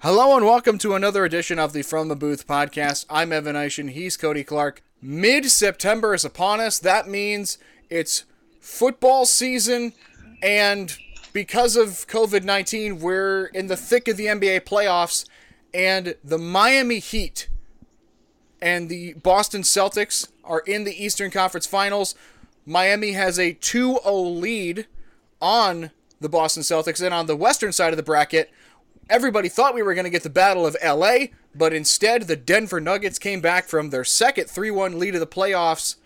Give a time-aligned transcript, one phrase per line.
[0.00, 3.04] Hello and welcome to another edition of the From the Booth podcast.
[3.10, 3.90] I'm Evan Eishen.
[3.90, 4.80] He's Cody Clark.
[5.02, 6.78] Mid September is upon us.
[6.78, 7.58] That means
[7.90, 8.24] it's
[8.60, 9.94] football season,
[10.40, 10.96] and
[11.32, 15.24] because of COVID 19, we're in the thick of the NBA playoffs,
[15.74, 17.48] and the Miami Heat
[18.62, 22.14] and the Boston Celtics are in the Eastern Conference Finals.
[22.64, 24.86] Miami has a 2 0 lead
[25.42, 25.90] on
[26.20, 28.52] the Boston Celtics, and on the western side of the bracket,
[29.10, 32.80] Everybody thought we were going to get the Battle of LA, but instead the Denver
[32.80, 35.96] Nuggets came back from their second 3 1 lead of the playoffs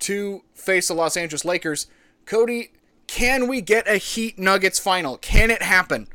[0.00, 1.86] to face the Los Angeles Lakers.
[2.26, 2.72] Cody,
[3.06, 5.16] can we get a Heat Nuggets final?
[5.18, 6.08] Can it happen?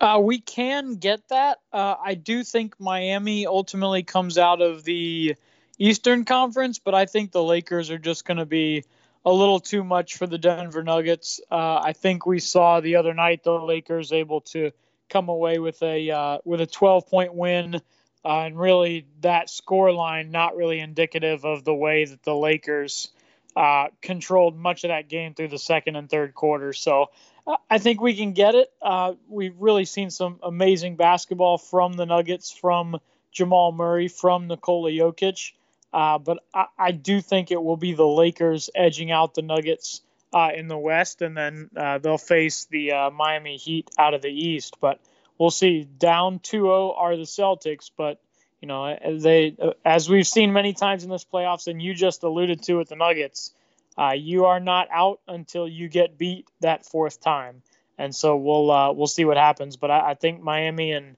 [0.00, 1.60] Uh, we can get that.
[1.72, 5.34] Uh, I do think Miami ultimately comes out of the
[5.78, 8.84] Eastern Conference, but I think the Lakers are just going to be
[9.24, 11.40] a little too much for the Denver Nuggets.
[11.50, 14.72] Uh, I think we saw the other night the Lakers able to
[15.14, 17.76] come away with a uh, with a 12 point win,
[18.24, 23.10] uh, and really that score line not really indicative of the way that the Lakers
[23.54, 26.72] uh, controlled much of that game through the second and third quarter.
[26.72, 27.10] So
[27.46, 28.72] uh, I think we can get it.
[28.82, 32.98] Uh, we've really seen some amazing basketball from the Nuggets, from
[33.30, 35.52] Jamal Murray, from Nikola Jokic.
[35.92, 40.00] Uh, but I, I, do think it will be the Lakers edging out the Nuggets
[40.34, 44.20] uh, in the West, and then uh, they'll face the uh, Miami Heat out of
[44.20, 44.76] the East.
[44.80, 45.00] But
[45.38, 45.84] we'll see.
[45.84, 48.20] Down 2-0 are the Celtics, but
[48.60, 52.64] you know they, as we've seen many times in this playoffs, and you just alluded
[52.64, 53.52] to with the Nuggets,
[53.96, 57.62] uh, you are not out until you get beat that fourth time.
[57.96, 59.76] And so we'll uh, we'll see what happens.
[59.76, 61.16] But I, I think Miami and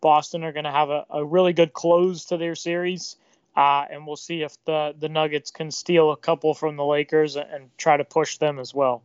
[0.00, 3.16] Boston are going to have a, a really good close to their series.
[3.56, 7.36] Uh, and we'll see if the, the Nuggets can steal a couple from the Lakers
[7.36, 9.02] and try to push them as well.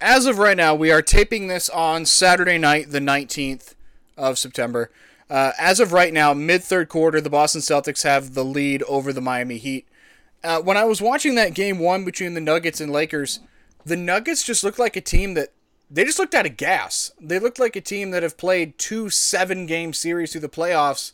[0.00, 3.74] As of right now, we are taping this on Saturday night, the 19th
[4.16, 4.90] of September.
[5.30, 9.12] Uh, as of right now, mid third quarter, the Boston Celtics have the lead over
[9.12, 9.86] the Miami Heat.
[10.44, 13.40] Uh, when I was watching that game one between the Nuggets and Lakers,
[13.84, 15.52] the Nuggets just looked like a team that
[15.90, 17.12] they just looked out of gas.
[17.20, 21.12] They looked like a team that have played two seven game series through the playoffs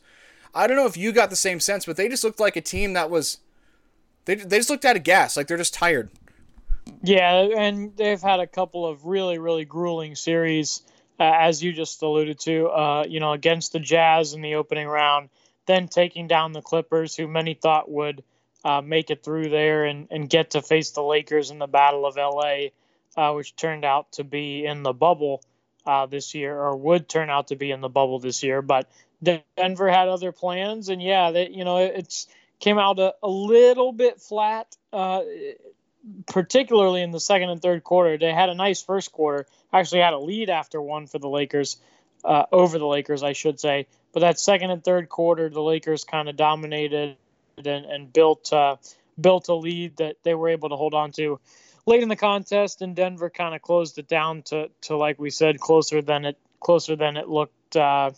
[0.54, 2.60] I don't know if you got the same sense, but they just looked like a
[2.60, 3.38] team that was
[4.24, 6.10] they they just looked out of gas, like they're just tired.
[7.02, 10.82] Yeah, and they've had a couple of really really grueling series,
[11.18, 12.68] uh, as you just alluded to.
[12.68, 15.30] Uh, you know, against the Jazz in the opening round,
[15.66, 18.22] then taking down the Clippers, who many thought would
[18.64, 22.04] uh, make it through there and and get to face the Lakers in the Battle
[22.04, 22.72] of L.A.,
[23.16, 25.42] uh, which turned out to be in the bubble.
[25.84, 28.88] Uh, this year, or would turn out to be in the bubble this year, but
[29.22, 32.26] Denver had other plans, and yeah, that you know it's
[32.60, 35.22] came out a, a little bit flat, uh,
[36.26, 38.18] particularly in the second and third quarter.
[38.18, 41.76] They had a nice first quarter, actually had a lead after one for the Lakers,
[42.24, 43.86] uh, over the Lakers, I should say.
[44.12, 47.16] But that second and third quarter, the Lakers kind of dominated
[47.58, 48.76] and, and built uh,
[49.20, 51.38] built a lead that they were able to hold on to
[51.86, 55.30] late in the contest, and Denver kind of closed it down to, to like we
[55.30, 58.12] said, closer than it closer than it looked uh,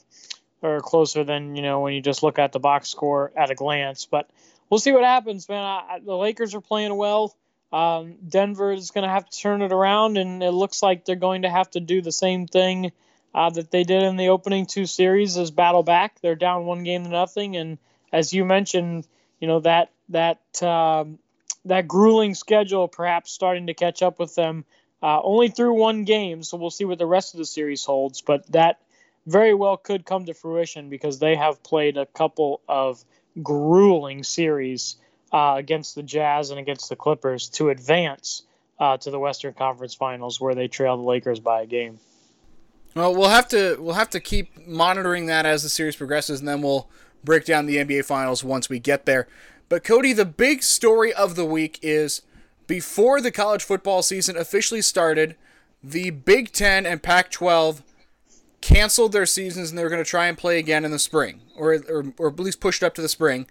[0.65, 3.55] or closer than you know when you just look at the box score at a
[3.55, 4.07] glance.
[4.07, 4.29] But
[4.69, 5.63] we'll see what happens, man.
[5.63, 7.37] I, the Lakers are playing well.
[7.73, 11.17] Um, Denver is going to have to turn it around, and it looks like they're
[11.17, 12.93] going to have to do the same thing
[13.35, 16.21] uh, that they did in the opening two series is battle back.
[16.21, 17.79] They're down one game to nothing, and
[18.13, 19.07] as you mentioned,
[19.41, 21.19] you know that that um,
[21.65, 24.65] that grueling schedule perhaps starting to catch up with them.
[25.03, 28.23] Uh, only through one game, so we'll see what the rest of the series holds.
[28.23, 28.79] But that
[29.27, 33.05] very well could come to fruition because they have played a couple of
[33.43, 34.97] grueling series
[35.33, 38.43] uh, against the Jazz and against the Clippers to advance
[38.79, 41.99] uh, to the Western Conference Finals, where they trail the Lakers by a game.
[42.95, 46.49] Well, we'll have to we'll have to keep monitoring that as the series progresses, and
[46.49, 46.89] then we'll
[47.25, 49.27] break down the NBA Finals once we get there.
[49.69, 52.23] But Cody, the big story of the week is
[52.67, 55.37] before the college football season officially started,
[55.83, 57.83] the Big Ten and Pac-12
[58.65, 61.43] canceled their seasons and they were going to try and play again in the spring,
[61.55, 63.47] or, or, or at least pushed up to the spring.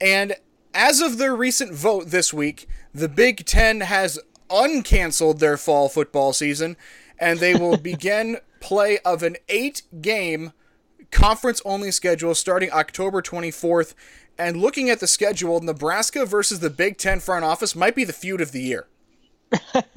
[0.00, 0.36] And
[0.72, 6.32] as of their recent vote this week, the Big Ten has uncanceled their fall football
[6.32, 6.76] season,
[7.18, 10.52] and they will begin play of an eight game
[11.10, 13.94] conference only schedule starting October 24th.
[14.38, 18.12] And looking at the schedule, Nebraska versus the Big Ten front office might be the
[18.12, 18.86] feud of the year.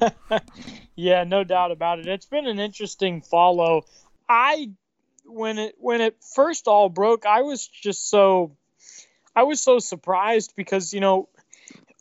[0.96, 2.08] yeah, no doubt about it.
[2.08, 3.84] It's been an interesting follow
[4.28, 4.70] I
[5.24, 8.52] when it when it first all broke, I was just so
[9.34, 11.28] I was so surprised because you know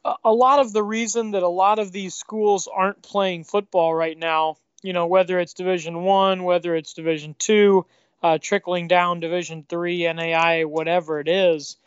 [0.03, 3.93] a, a lot of the reason that a lot of these schools aren't playing football
[3.93, 7.85] right now, you know, whether it's Division One, whether it's Division Two,
[8.23, 11.77] uh, trickling down Division three, NAI, whatever it is.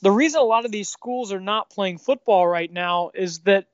[0.00, 3.66] The reason a lot of these schools are not playing football right now is that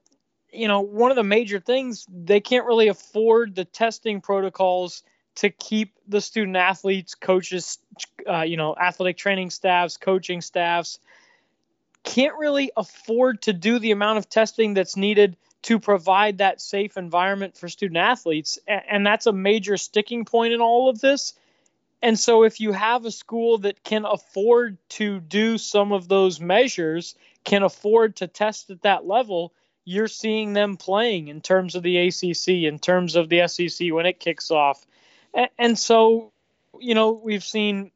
[0.52, 5.02] you know one of the major things they can't really afford the testing protocols
[5.38, 7.79] to keep the student athletes, coaches,
[8.29, 10.99] uh, you know, athletic training staffs, coaching staffs
[12.02, 16.96] can't really afford to do the amount of testing that's needed to provide that safe
[16.96, 18.58] environment for student athletes.
[18.67, 21.35] And that's a major sticking point in all of this.
[22.00, 26.41] And so, if you have a school that can afford to do some of those
[26.41, 29.52] measures, can afford to test at that level,
[29.84, 34.06] you're seeing them playing in terms of the ACC, in terms of the SEC when
[34.06, 34.87] it kicks off.
[35.58, 36.32] And so,
[36.81, 37.90] you know, we've seen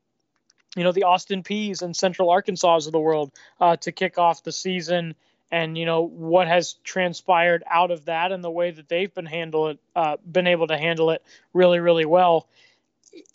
[0.77, 4.43] you know the Austin Peays and Central Arkansas of the world uh, to kick off
[4.43, 5.15] the season,
[5.51, 9.27] and you know what has transpired out of that and the way that they've been
[9.27, 11.23] handle it, uh, been able to handle it
[11.53, 12.49] really really well.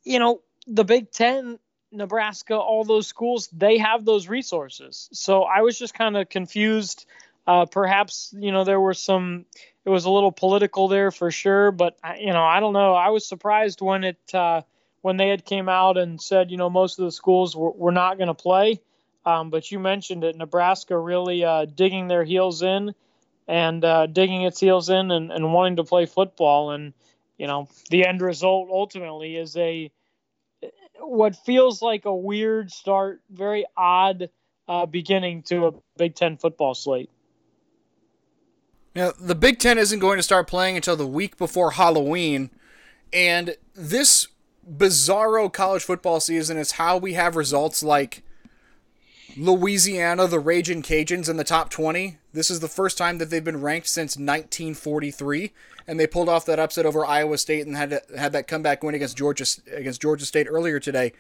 [0.04, 1.60] You know the Big Ten,
[1.92, 5.10] Nebraska, all those schools they have those resources.
[5.14, 7.06] So I was just kind of confused.
[7.46, 9.46] Uh, perhaps you know there were some.
[9.88, 12.94] It was a little political there for sure, but you know I don't know.
[12.94, 14.64] I was surprised when it uh,
[15.02, 17.94] when they had came out and said, you know, most of the schools were, were
[17.94, 18.82] not going to play.
[19.26, 22.94] Um, but you mentioned it, Nebraska really uh, digging their heels in
[23.48, 26.72] and uh, digging its heels in and, and wanting to play football.
[26.72, 26.94] And,
[27.38, 29.90] you know, the end result ultimately is a
[31.00, 34.30] what feels like a weird start, very odd
[34.68, 37.10] uh, beginning to a Big Ten football slate.
[38.98, 42.50] Now, the Big Ten isn't going to start playing until the week before Halloween,
[43.14, 44.28] and this
[44.68, 48.24] bizarro college football season is how we have results like
[49.38, 52.18] Louisiana, the Raging Cajuns in the top 20.
[52.34, 55.52] This is the first time that they've been ranked since 1943,
[55.86, 58.96] and they pulled off that upset over Iowa State and had had that comeback win
[58.96, 61.14] against Georgia against Georgia State earlier today.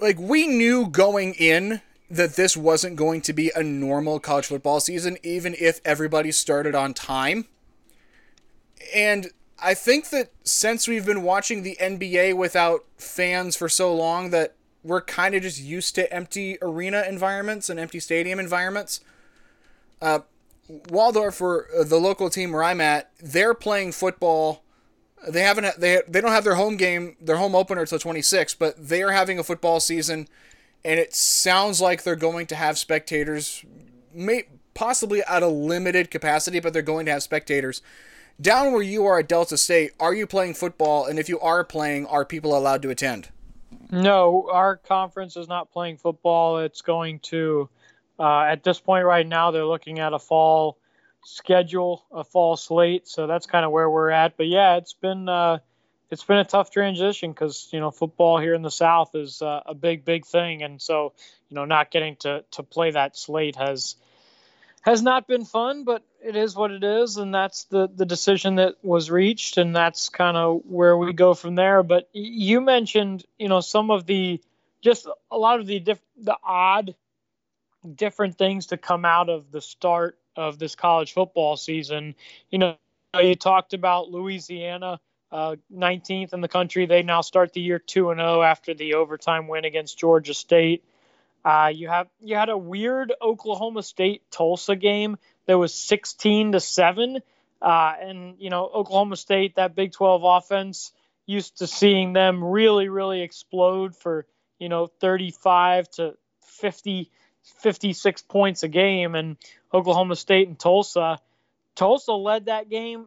[0.00, 4.80] Like we knew going in that this wasn't going to be a normal college football
[4.80, 7.46] season, even if everybody started on time.
[8.94, 14.30] And I think that since we've been watching the NBA without fans for so long
[14.30, 19.00] that we're kind of just used to empty arena environments and empty stadium environments.
[20.00, 20.20] Uh,
[20.88, 24.62] Waldorf, for uh, the local team where I'm at, they're playing football.
[25.28, 28.88] They haven't they they don't have their home game, their home opener until 26, but
[28.88, 30.28] they are having a football season,
[30.84, 33.64] and it sounds like they're going to have spectators,
[34.12, 34.44] may
[34.74, 37.82] possibly at a limited capacity, but they're going to have spectators
[38.40, 41.06] down where you are at Delta State, are you playing football?
[41.06, 43.28] And if you are playing, are people allowed to attend?
[43.90, 46.58] No, our conference is not playing football.
[46.58, 47.68] It's going to,
[48.18, 50.78] uh, at this point right now, they're looking at a fall
[51.24, 53.08] schedule, a fall slate.
[53.08, 54.36] So that's kind of where we're at.
[54.36, 55.58] But yeah, it's been uh,
[56.10, 59.60] it's been a tough transition because you know football here in the South is uh,
[59.66, 61.12] a big, big thing, and so
[61.48, 63.96] you know not getting to to play that slate has
[64.82, 68.56] has not been fun, but it is what it is, and that's the the decision
[68.56, 71.82] that was reached, and that's kind of where we go from there.
[71.82, 74.40] But you mentioned, you know, some of the
[74.80, 76.94] just a lot of the diff, the odd
[77.94, 82.14] different things to come out of the start of this college football season.
[82.50, 82.76] You know,
[83.20, 86.86] you talked about Louisiana, uh, 19th in the country.
[86.86, 90.84] They now start the year 2 and 0 after the overtime win against Georgia State.
[91.44, 95.16] Uh, you have you had a weird Oklahoma State Tulsa game
[95.46, 97.20] that was 16 to seven,
[97.62, 100.92] uh, and you know Oklahoma State that Big 12 offense
[101.26, 104.26] used to seeing them really really explode for
[104.58, 107.10] you know 35 to 50
[107.60, 109.36] 56 points a game and
[109.72, 111.20] Oklahoma State and Tulsa
[111.76, 113.06] Tulsa led that game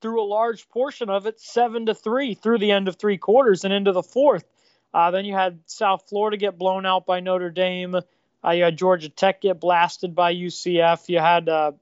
[0.00, 3.64] through a large portion of it 7 to 3 through the end of three quarters
[3.64, 4.44] and into the fourth
[4.92, 7.96] uh, then you had South Florida get blown out by Notre Dame.
[8.44, 11.08] Uh, you had Georgia Tech get blasted by UCF.
[11.08, 11.72] You had uh,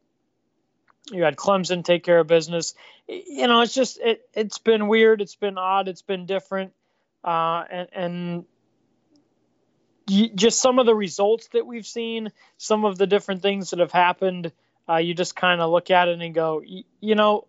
[1.11, 2.75] you had Clemson take care of business.
[3.07, 5.23] You know, it's just it it's been weird.
[5.23, 5.89] It's been odd.
[5.89, 6.73] It's been different,
[7.25, 8.45] uh, and and
[10.07, 13.79] you, just some of the results that we've seen, some of the different things that
[13.79, 14.53] have happened.
[14.87, 17.45] Uh, you just kind of look at it and go, you know,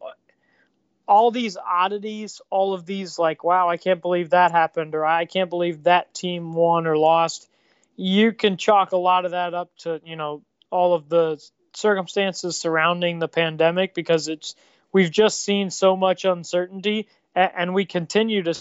[1.10, 5.26] all these oddities, all of these like, wow, I can't believe that happened, or I
[5.26, 7.50] can't believe that team won or lost.
[7.96, 12.58] You can chalk a lot of that up to you know all of the circumstances
[12.58, 14.54] surrounding the pandemic because it's
[14.94, 18.54] we've just seen so much uncertainty, and we continue to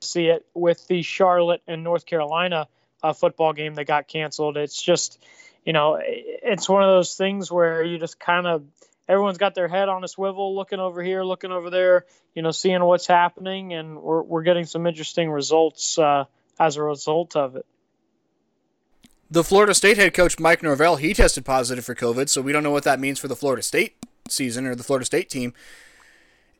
[0.00, 2.66] see it with the Charlotte and North Carolina
[3.04, 4.56] uh, football game that got canceled.
[4.56, 5.22] It's just,
[5.64, 8.64] you know, it's one of those things where you just kind of
[9.12, 12.50] everyone's got their head on a swivel, looking over here, looking over there, you know,
[12.50, 16.24] seeing what's happening, and we're we're getting some interesting results uh,
[16.58, 17.66] as a result of it.
[19.30, 22.62] The Florida State head coach Mike Norvell he tested positive for COVID, so we don't
[22.62, 23.96] know what that means for the Florida State
[24.28, 25.52] season or the Florida State team.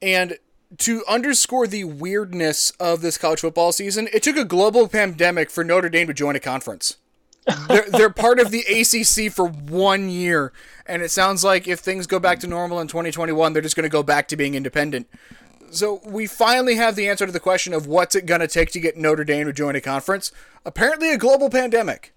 [0.00, 0.38] And
[0.78, 5.64] to underscore the weirdness of this college football season, it took a global pandemic for
[5.64, 6.96] Notre Dame to join a conference.
[7.68, 10.52] They're, they're part of the ACC for one year,
[10.86, 13.84] and it sounds like if things go back to normal in 2021, they're just going
[13.84, 15.08] to go back to being independent.
[15.70, 18.70] So we finally have the answer to the question of what's it going to take
[18.72, 20.30] to get Notre Dame to join a conference.
[20.64, 22.12] Apparently, a global pandemic.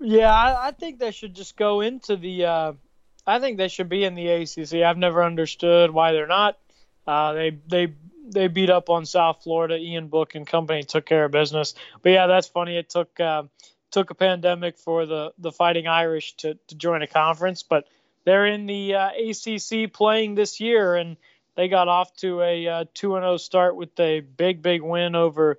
[0.00, 2.44] Yeah, I, I think they should just go into the.
[2.44, 2.72] Uh,
[3.26, 4.82] I think they should be in the ACC.
[4.82, 6.58] I've never understood why they're not.
[7.06, 7.94] Uh, they they
[8.28, 9.76] they beat up on South Florida.
[9.76, 11.74] Ian Book and company took care of business.
[12.02, 12.76] But yeah, that's funny.
[12.76, 13.44] It took uh,
[13.96, 17.88] took a pandemic for the the Fighting Irish to to join a conference, but
[18.24, 21.16] they're in the uh, ACC playing this year, and
[21.54, 24.82] they got off to a uh, two and zero oh start with a big big
[24.82, 25.58] win over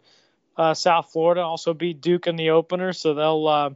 [0.55, 1.41] uh, South Florida.
[1.41, 3.69] Also beat Duke in the opener, so they'll uh,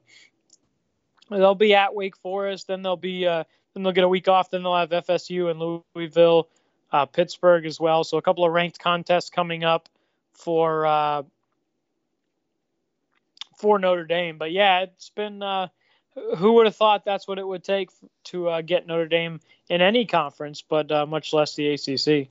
[1.32, 2.68] they'll be at Wake Forest.
[2.68, 4.52] Then they'll be then they'll get a week off.
[4.52, 6.50] Then they'll have FSU and Louisville
[6.92, 8.04] uh, Pittsburgh as well.
[8.04, 9.90] So a couple of ranked contests coming up
[10.34, 11.24] for uh,
[13.62, 14.38] for Notre Dame.
[14.38, 15.42] But yeah, it's been.
[15.42, 15.68] Uh,
[16.38, 17.90] who would have thought that's what it would take
[18.26, 19.40] to uh, get Notre Dame
[19.70, 22.28] in any conference, but uh, much less the ACC.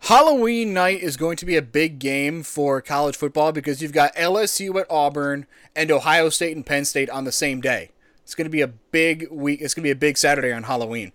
[0.00, 4.14] Halloween night is going to be a big game for college football because you've got
[4.16, 7.90] LSU at Auburn and Ohio State and Penn State on the same day.
[8.22, 9.60] It's going to be a big week.
[9.60, 11.12] It's going to be a big Saturday on Halloween.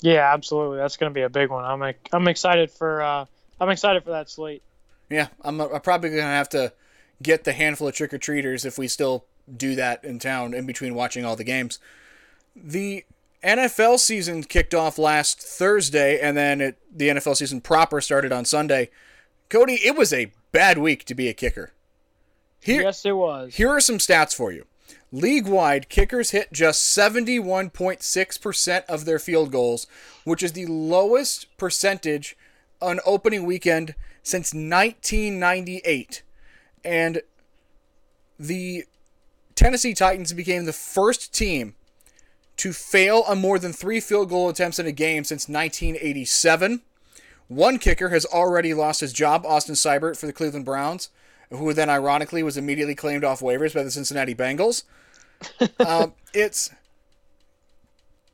[0.00, 0.78] Yeah, absolutely.
[0.78, 1.64] That's going to be a big one.
[1.64, 3.24] I'm I'm excited for uh,
[3.60, 4.62] I'm excited for that slate.
[5.08, 6.72] Yeah, I'm, I'm probably going to have to
[7.22, 9.24] get the handful of trick or treaters if we still
[9.54, 11.78] do that in town in between watching all the games.
[12.54, 13.04] The
[13.42, 18.44] NFL season kicked off last Thursday, and then it, the NFL season proper started on
[18.44, 18.90] Sunday.
[19.48, 21.72] Cody, it was a bad week to be a kicker.
[22.60, 23.56] Here, yes, it was.
[23.56, 24.66] Here are some stats for you.
[25.10, 29.86] League wide, kickers hit just 71.6% of their field goals,
[30.24, 32.36] which is the lowest percentage
[32.80, 36.22] on opening weekend since 1998.
[36.84, 37.22] And
[38.38, 38.84] the
[39.54, 41.74] Tennessee Titans became the first team
[42.56, 46.82] to fail on more than three field goal attempts in a game since 1987.
[47.48, 51.10] One kicker has already lost his job, Austin Seibert, for the Cleveland Browns,
[51.50, 54.84] who then ironically was immediately claimed off waivers by the Cincinnati Bengals
[55.86, 56.70] um, it's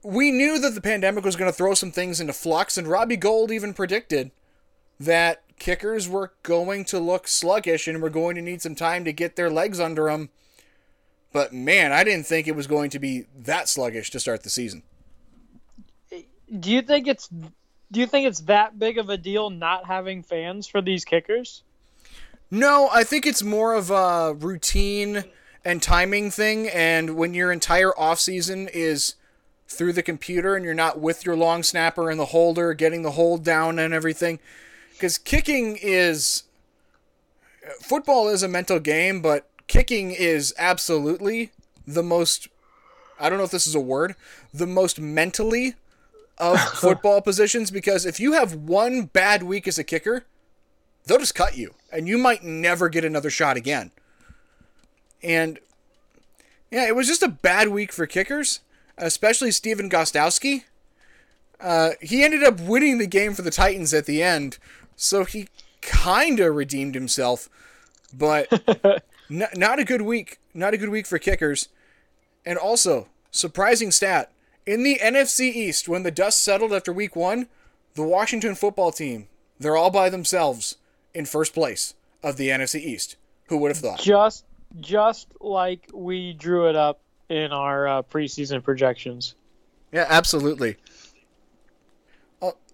[0.03, 3.17] we knew that the pandemic was going to throw some things into flux, and Robbie
[3.17, 4.31] Gould even predicted
[5.01, 9.13] that kickers were going to look sluggish and were going to need some time to
[9.13, 10.31] get their legs under them.
[11.33, 14.51] But man, I didn't think it was going to be that sluggish to start the
[14.51, 14.83] season.
[16.59, 17.29] Do you think it's
[17.91, 21.63] do you think it's that big of a deal not having fans for these kickers?
[22.51, 25.25] No, I think it's more of a routine
[25.65, 26.69] and timing thing.
[26.69, 29.15] And when your entire off season is
[29.67, 33.13] through the computer and you're not with your long snapper and the holder, getting the
[33.13, 34.39] hold down and everything,
[34.99, 36.43] because kicking is
[37.81, 41.53] football is a mental game, but kicking is absolutely
[41.87, 42.49] the most.
[43.21, 44.17] I don't know if this is a word.
[44.53, 45.75] The most mentally
[46.37, 50.25] of football positions because if you have one bad week as a kicker,
[51.07, 53.91] they'll just cut you and you might never get another shot again.
[55.23, 55.59] And
[56.71, 58.61] yeah, it was just a bad week for kickers,
[58.97, 60.65] especially Stephen Gostkowski.
[61.61, 64.59] Uh, he ended up winning the game for the Titans at the end,
[64.99, 65.49] so he
[65.81, 67.49] kind of redeemed himself,
[68.13, 68.53] but
[69.31, 70.39] n- not a good week.
[70.53, 71.69] Not a good week for kickers.
[72.45, 74.33] And also, surprising stat
[74.67, 77.47] in the NFC East, when the dust settled after week one,
[77.95, 79.29] the Washington football team,
[79.59, 80.77] they're all by themselves
[81.15, 83.17] in first place of the NFC East.
[83.47, 84.01] Who would have thought?
[84.01, 84.45] Just
[84.81, 87.01] just like we drew it up
[87.31, 89.37] in our uh, preseason projections.
[89.93, 90.77] Yeah, absolutely.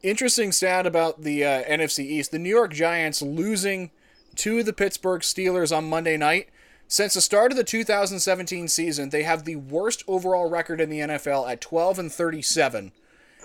[0.05, 3.91] Interesting stat about the uh, NFC East: the New York Giants losing
[4.37, 6.51] to the Pittsburgh Steelers on Monday night.
[6.87, 11.01] Since the start of the 2017 season, they have the worst overall record in the
[11.01, 12.93] NFL at 12 and 37,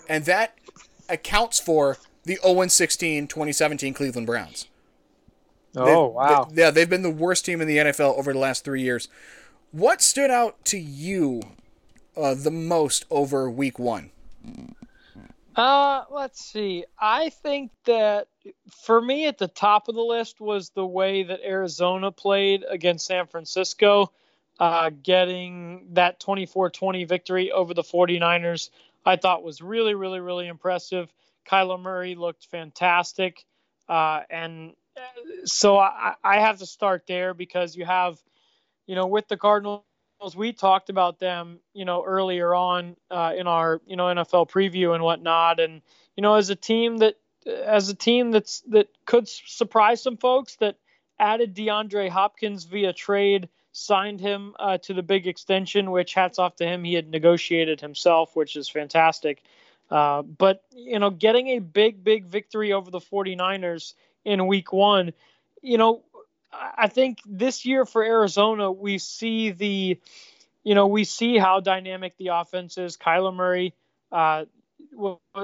[0.10, 0.54] and that
[1.08, 4.68] accounts for the 0 16 2017 Cleveland Browns.
[5.78, 6.48] Oh they've, wow!
[6.52, 9.08] They, yeah, they've been the worst team in the NFL over the last three years.
[9.72, 11.42] What stood out to you
[12.18, 14.12] uh, the most over Week One?
[15.60, 16.86] Uh, let's see.
[16.98, 18.30] I think that
[18.86, 23.08] for me, at the top of the list was the way that Arizona played against
[23.08, 24.10] San Francisco,
[24.58, 28.70] uh, getting that 24 20 victory over the 49ers.
[29.06, 31.12] I thought was really, really, really impressive.
[31.46, 33.44] Kyler Murray looked fantastic.
[33.90, 35.02] Uh, and uh,
[35.44, 38.18] so I, I have to start there because you have,
[38.88, 39.84] you know, with the Cardinals,
[40.36, 44.94] we talked about them, you know, earlier on uh, in our, you know, NFL preview
[44.94, 45.60] and whatnot.
[45.60, 45.82] And,
[46.16, 50.58] you know, as a team that, as a team that's, that could surprise some folks
[50.58, 50.76] that
[51.20, 56.56] added DeAndre Hopkins via trade signed him uh, to the big extension, which hats off
[56.58, 56.84] to him.
[56.84, 59.44] He had negotiated himself, which is fantastic.
[59.90, 63.94] Uh, but, you know, getting a big, big victory over the 49ers
[64.26, 65.14] in week one,
[65.62, 66.04] you know,
[66.52, 70.00] I think this year for Arizona, we see the,
[70.64, 72.98] you know, we see how dynamic the offense is.
[72.98, 73.74] Kyler Murray,
[74.12, 74.46] uh,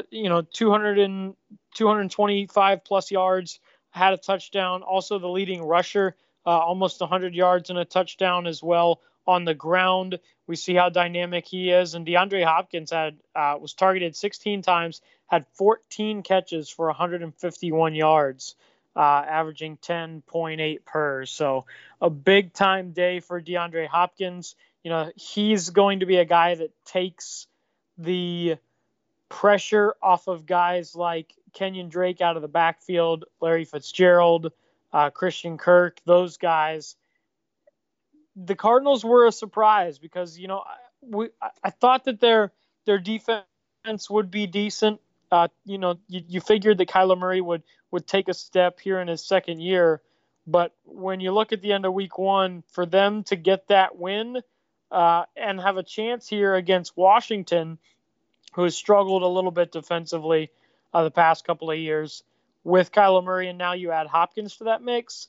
[0.09, 1.35] you know, 200 and
[1.75, 3.59] 225 plus yards,
[3.91, 4.83] had a touchdown.
[4.83, 9.53] Also, the leading rusher uh, almost 100 yards and a touchdown as well on the
[9.53, 10.19] ground.
[10.47, 11.95] We see how dynamic he is.
[11.95, 18.55] And DeAndre Hopkins had uh, was targeted 16 times, had 14 catches for 151 yards,
[18.95, 21.25] uh, averaging 10.8 per.
[21.25, 21.65] So
[22.01, 24.55] a big time day for DeAndre Hopkins.
[24.83, 27.47] You know he's going to be a guy that takes
[27.97, 28.57] the
[29.29, 34.51] pressure off of guys like Kenyan Drake out of the backfield, Larry Fitzgerald
[34.95, 36.95] uh, Christian Kirk, those guys.
[38.37, 40.63] The Cardinals were a surprise because you know
[41.01, 41.29] we
[41.61, 42.53] I thought that their
[42.85, 43.45] their defense
[44.09, 45.01] would be decent.
[45.35, 49.01] Uh, you know, you, you figured that Kyler Murray would would take a step here
[49.01, 50.01] in his second year,
[50.47, 53.97] but when you look at the end of Week One, for them to get that
[53.97, 54.37] win
[54.91, 57.79] uh, and have a chance here against Washington,
[58.53, 60.51] who has struggled a little bit defensively
[60.93, 62.23] uh, the past couple of years,
[62.63, 65.27] with Kyler Murray, and now you add Hopkins to that mix.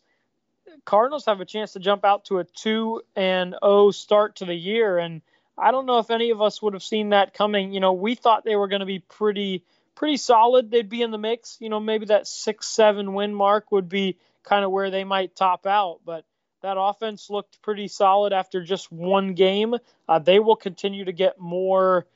[0.85, 4.55] Cardinals have a chance to jump out to a two and O start to the
[4.55, 5.21] year, and
[5.59, 7.73] I don't know if any of us would have seen that coming.
[7.73, 9.65] You know, we thought they were going to be pretty
[9.97, 10.71] pretty solid.
[10.71, 11.57] They'd be in the mix.
[11.61, 15.35] You know, maybe that six seven win mark would be kind of where they might
[15.35, 16.25] top out, but
[16.63, 19.75] that offense looked pretty solid after just one game.
[20.09, 22.07] Uh, they will continue to get more,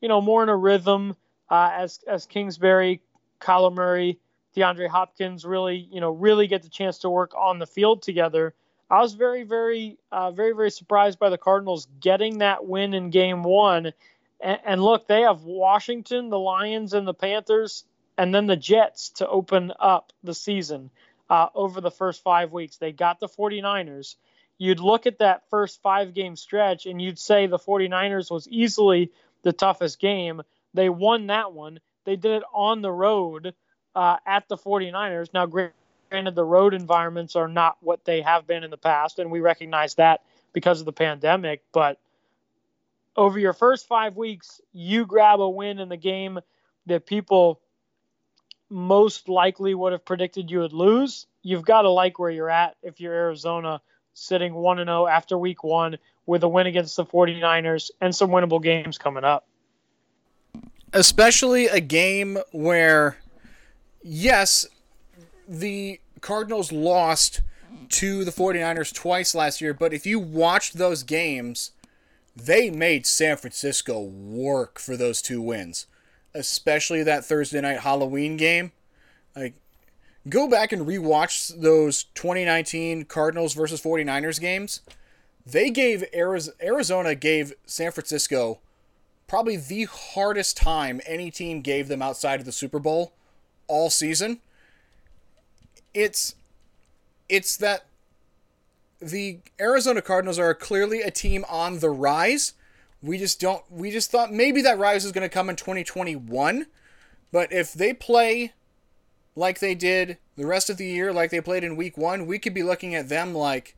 [0.00, 1.16] you know, more in a rhythm
[1.50, 3.00] uh, as as Kingsbury,
[3.40, 4.20] Kyler Murray
[4.56, 8.54] DeAndre Hopkins really, you know, really get the chance to work on the field together.
[8.90, 13.10] I was very, very, uh, very, very surprised by the Cardinals getting that win in
[13.10, 13.92] Game One.
[14.42, 17.84] And, and look, they have Washington, the Lions, and the Panthers,
[18.16, 20.90] and then the Jets to open up the season
[21.28, 22.76] uh, over the first five weeks.
[22.76, 24.16] They got the 49ers.
[24.58, 29.10] You'd look at that first five game stretch and you'd say the 49ers was easily
[29.42, 30.42] the toughest game.
[30.74, 31.80] They won that one.
[32.04, 33.54] They did it on the road
[33.94, 35.32] uh, at the 49ers.
[35.32, 39.30] Now, granted, the road environments are not what they have been in the past, and
[39.30, 40.22] we recognize that
[40.52, 41.62] because of the pandemic.
[41.72, 41.98] But
[43.16, 46.38] over your first five weeks, you grab a win in the game
[46.86, 47.60] that people
[48.68, 51.26] most likely would have predicted you would lose.
[51.42, 53.80] You've got to like where you're at if you're Arizona
[54.14, 58.62] sitting 1 0 after week one with a win against the 49ers and some winnable
[58.62, 59.46] games coming up.
[60.92, 63.18] Especially a game where
[64.02, 64.66] yes,
[65.48, 67.40] the Cardinals lost
[67.90, 71.72] to the 49ers twice last year, but if you watched those games,
[72.46, 75.86] they made San Francisco work for those two wins,
[76.34, 78.72] especially that Thursday night Halloween game.
[79.34, 79.54] Like,
[80.28, 84.80] go back and rewatch those 2019 Cardinals versus 49ers games.
[85.46, 88.60] They gave Arizona gave San Francisco
[89.30, 93.12] probably the hardest time any team gave them outside of the Super Bowl
[93.68, 94.40] all season.
[95.94, 96.34] It's
[97.28, 97.86] it's that
[99.00, 102.54] the Arizona Cardinals are clearly a team on the rise.
[103.02, 106.66] We just don't we just thought maybe that rise is going to come in 2021.
[107.32, 108.52] But if they play
[109.34, 112.38] like they did the rest of the year like they played in week 1, we
[112.38, 113.76] could be looking at them like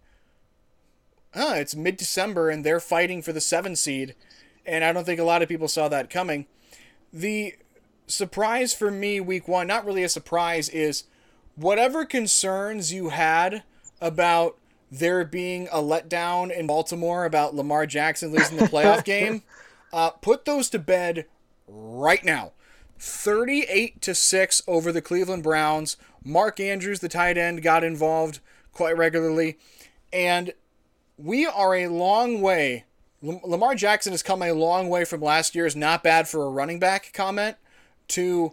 [1.35, 4.15] oh, it's mid-December and they're fighting for the 7 seed.
[4.67, 6.47] And I don't think a lot of people saw that coming.
[7.13, 7.55] The
[8.07, 11.05] surprise for me week one, not really a surprise, is
[11.57, 13.63] whatever concerns you had
[14.01, 14.57] about
[14.93, 19.43] there being a letdown in Baltimore about Lamar Jackson losing the playoff game,
[19.93, 21.25] uh, put those to bed
[21.67, 22.53] right now.
[22.99, 25.97] 38 to 6 over the Cleveland Browns.
[26.23, 28.41] Mark Andrews, the tight end, got involved
[28.73, 29.59] quite regularly.
[30.13, 30.53] And
[31.17, 32.85] we are a long way.
[33.23, 36.79] Lamar Jackson has come a long way from last year's not bad for a running
[36.79, 37.57] back comment
[38.09, 38.53] to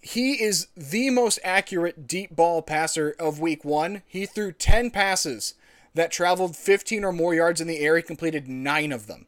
[0.00, 4.02] he is the most accurate deep ball passer of week one.
[4.06, 5.54] He threw 10 passes
[5.94, 7.96] that traveled 15 or more yards in the air.
[7.96, 9.26] He completed nine of them.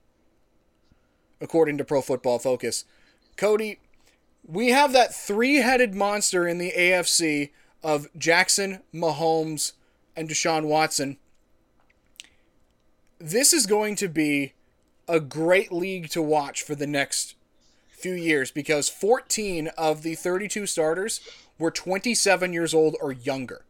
[1.40, 2.84] according to Pro Football Focus.
[3.36, 3.80] Cody,
[4.46, 7.50] we have that three headed monster in the AFC
[7.82, 9.72] of Jackson, Mahomes,
[10.16, 11.16] and Deshaun Watson.
[13.18, 14.52] This is going to be
[15.08, 17.34] a great league to watch for the next
[18.02, 21.20] few years because 14 of the 32 starters
[21.58, 23.64] were 27 years old or younger.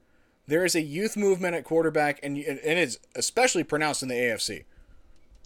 [0.46, 4.64] There is a youth movement at quarterback, and, and it's especially pronounced in the AFC.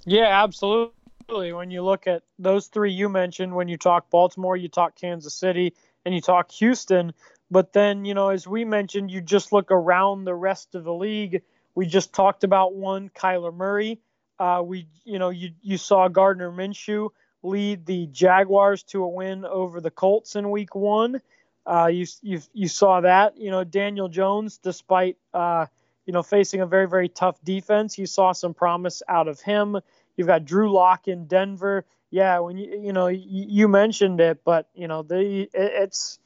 [0.05, 1.53] Yeah, absolutely.
[1.53, 5.35] When you look at those three you mentioned, when you talk Baltimore, you talk Kansas
[5.35, 7.13] City, and you talk Houston.
[7.51, 10.95] But then, you know, as we mentioned, you just look around the rest of the
[10.95, 11.43] league.
[11.75, 14.01] We just talked about one, Kyler Murray.
[14.39, 17.11] Uh, we, you know, you you saw Gardner Minshew
[17.47, 21.21] lead the Jaguars to a win over the Colts in Week One.
[21.65, 23.37] Uh, you you you saw that.
[23.39, 25.67] You know, Daniel Jones, despite uh,
[26.05, 29.79] you know facing a very very tough defense, you saw some promise out of him.
[30.17, 31.85] You've got Drew Lock in Denver.
[32.11, 36.19] Yeah, when you you know you, you mentioned it, but you know the it, it's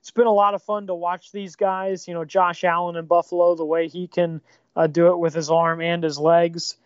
[0.00, 2.08] it's been a lot of fun to watch these guys.
[2.08, 4.40] You know, Josh Allen in Buffalo, the way he can
[4.74, 6.76] uh, do it with his arm and his legs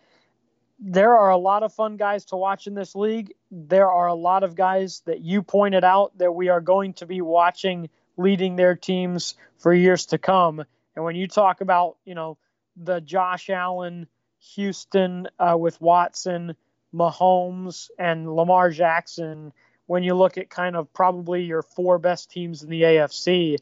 [0.79, 3.33] there are a lot of fun guys to watch in this league.
[3.51, 7.05] There are a lot of guys that you pointed out that we are going to
[7.05, 10.63] be watching leading their teams for years to come.
[10.95, 12.37] And when you talk about, you know,
[12.77, 14.07] the Josh Allen,
[14.55, 16.55] Houston uh, with Watson,
[16.93, 19.53] Mahomes, and Lamar Jackson,
[19.87, 23.57] when you look at kind of probably your four best teams in the AFC,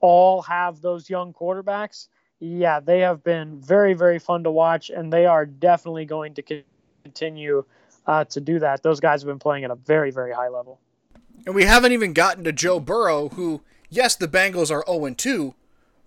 [0.00, 2.08] all have those young quarterbacks
[2.40, 6.62] yeah, they have been very, very fun to watch, and they are definitely going to
[7.02, 7.64] continue
[8.06, 8.82] uh, to do that.
[8.82, 10.80] Those guys have been playing at a very, very high level.
[11.46, 15.54] And we haven't even gotten to Joe Burrow, who, yes, the Bengals are 0 2,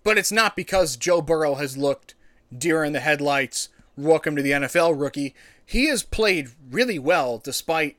[0.04, 2.14] but it's not because Joe Burrow has looked
[2.56, 5.34] deer in the headlights, welcome to the NFL rookie.
[5.64, 7.96] He has played really well despite,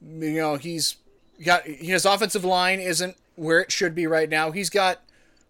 [0.00, 0.96] you know, he's
[1.44, 4.50] got his offensive line isn't where it should be right now.
[4.50, 5.00] He's got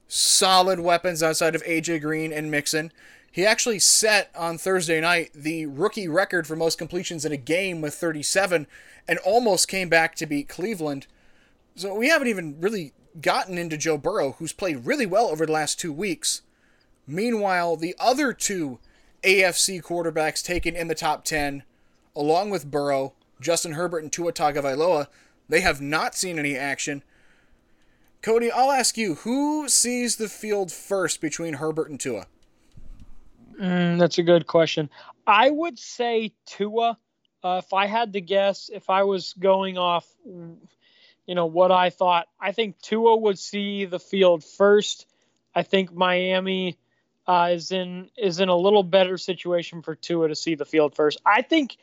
[0.09, 2.93] solid weapons outside of AJ Green and Mixon.
[3.31, 7.81] He actually set on Thursday night the rookie record for most completions in a game
[7.81, 8.67] with 37
[9.09, 11.07] and almost came back to beat Cleveland.
[11.75, 15.53] So we haven't even really gotten into Joe Burrow, who's played really well over the
[15.53, 16.43] last two weeks.
[17.07, 18.79] Meanwhile, the other two
[19.23, 21.64] AFC quarterbacks taken in the top 10,
[22.14, 25.09] along with Burrow, Justin Herbert and Tua Tagovailoa,
[25.49, 27.03] they have not seen any action
[28.24, 32.26] Cody, I'll ask you, who sees the field first between Herbert and Tua?
[33.60, 34.88] Mm, that's a good question.
[35.26, 36.96] I would say Tua.
[37.42, 41.90] Uh, if I had to guess, if I was going off, you know, what I
[41.90, 45.06] thought, I think Tua would see the field first.
[45.54, 46.78] I think Miami
[47.26, 50.94] uh, is in is in a little better situation for Tua to see the field
[50.94, 51.20] first.
[51.26, 51.76] I think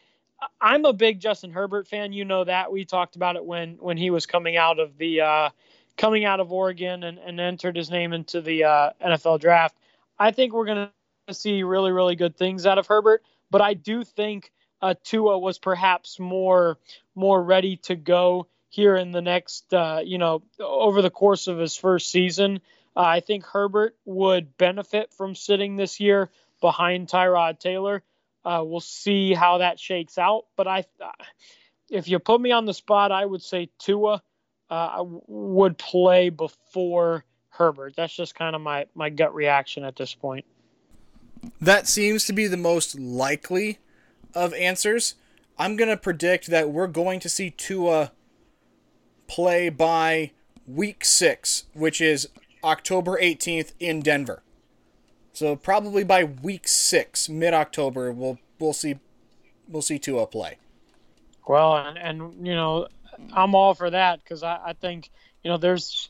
[0.60, 2.14] I'm a big Justin Herbert fan.
[2.14, 5.22] You know that we talked about it when when he was coming out of the
[5.22, 5.50] uh,
[5.98, 9.76] coming out of Oregon and, and entered his name into the uh, NFL draft.
[10.18, 10.90] I think we're going
[11.28, 13.24] to see really, really good things out of Herbert.
[13.50, 14.52] But I do think
[14.82, 16.78] uh, Tua was perhaps more
[17.14, 21.58] more ready to go here in the next, uh, you know, over the course of
[21.58, 22.62] his first season.
[22.96, 26.30] Uh, I think Herbert would benefit from sitting this year
[26.62, 28.02] behind Tyrod Taylor.
[28.44, 30.46] Uh, we'll see how that shakes out.
[30.56, 30.86] But I,
[31.90, 34.24] if you put me on the spot, I would say Tua
[34.72, 37.94] uh, would play before Herbert.
[37.96, 40.46] That's just kind of my, my gut reaction at this point.
[41.60, 43.80] That seems to be the most likely
[44.34, 45.16] of answers.
[45.58, 48.14] I'm going to predict that we're going to see Tua
[49.28, 50.32] play by
[50.66, 52.30] week six, which is
[52.64, 54.42] October 18th in Denver.
[55.34, 58.96] So probably by week six, mid October, we'll we'll see
[59.68, 60.58] we'll see Tua play.
[61.48, 62.88] Well, and, and you know,
[63.34, 65.10] I'm all for that because I, I think
[65.44, 66.10] you know there's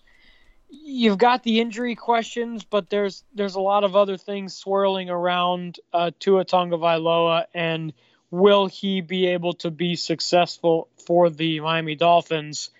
[0.69, 5.79] you've got the injury questions, but there's there's a lot of other things swirling around
[5.93, 7.93] uh, Tua Tagovailoa, and
[8.29, 12.71] will he be able to be successful for the Miami Dolphins?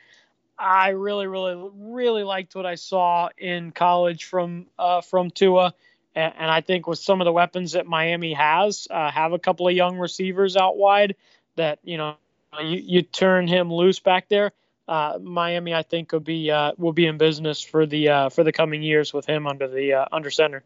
[0.58, 5.74] I really, really, really liked what I saw in college from uh, from Tua,
[6.16, 9.40] and, and, I think with some of the weapons that Miami has, uh, have a
[9.40, 11.16] couple of young receivers out wide
[11.56, 12.16] that you know
[12.60, 14.52] you, you turn him loose back there.
[14.88, 18.44] Uh, Miami, I think, will be uh, will be in business for the uh, for
[18.44, 20.64] the coming years with him under the uh, under center.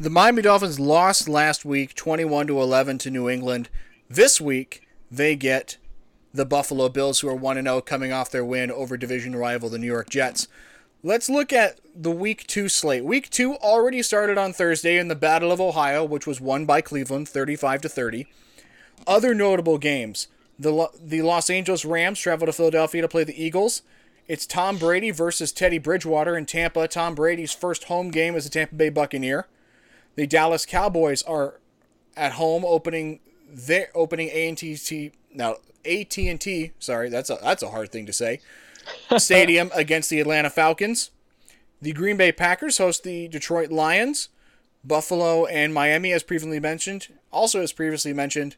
[0.00, 3.68] The Miami Dolphins lost last week, twenty-one to eleven to New England.
[4.08, 5.76] This week, they get
[6.34, 9.36] the Buffalo Bills, who are one and zero, oh, coming off their win over division
[9.36, 10.48] rival the New York Jets.
[11.02, 13.04] Let's look at the Week Two slate.
[13.04, 16.80] Week Two already started on Thursday in the Battle of Ohio, which was won by
[16.80, 18.26] Cleveland, thirty-five to thirty.
[19.06, 20.28] Other notable games
[20.58, 23.82] The, the Los Angeles Rams travel to Philadelphia to play the Eagles.
[24.28, 26.88] It's Tom Brady versus Teddy Bridgewater in Tampa.
[26.88, 29.46] Tom Brady's first home game as a Tampa Bay Buccaneer.
[30.16, 31.60] The Dallas Cowboys are
[32.16, 38.06] at home opening their opening AT&T now AT&T, sorry, that's a that's a hard thing
[38.06, 38.40] to say.
[39.18, 41.10] Stadium against the Atlanta Falcons.
[41.80, 44.28] The Green Bay Packers host the Detroit Lions.
[44.84, 47.08] Buffalo and Miami, as previously mentioned.
[47.32, 48.56] Also, as previously mentioned,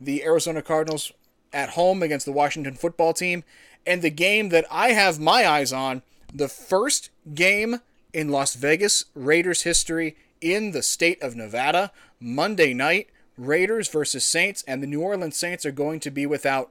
[0.00, 1.12] the Arizona Cardinals
[1.52, 3.44] at home against the Washington football team.
[3.86, 7.80] And the game that I have my eyes on, the first game
[8.12, 14.64] in Las Vegas Raiders history in the state of Nevada, Monday night, Raiders versus Saints,
[14.66, 16.70] and the New Orleans Saints are going to be without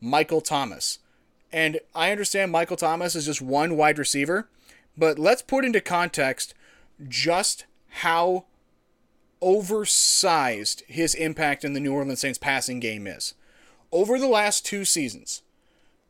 [0.00, 0.98] Michael Thomas.
[1.52, 4.48] And I understand Michael Thomas is just one wide receiver,
[4.96, 6.54] but let's put into context
[7.08, 8.44] just how
[9.44, 13.34] oversized his impact in the New Orleans Saints passing game is.
[13.92, 15.42] Over the last two seasons,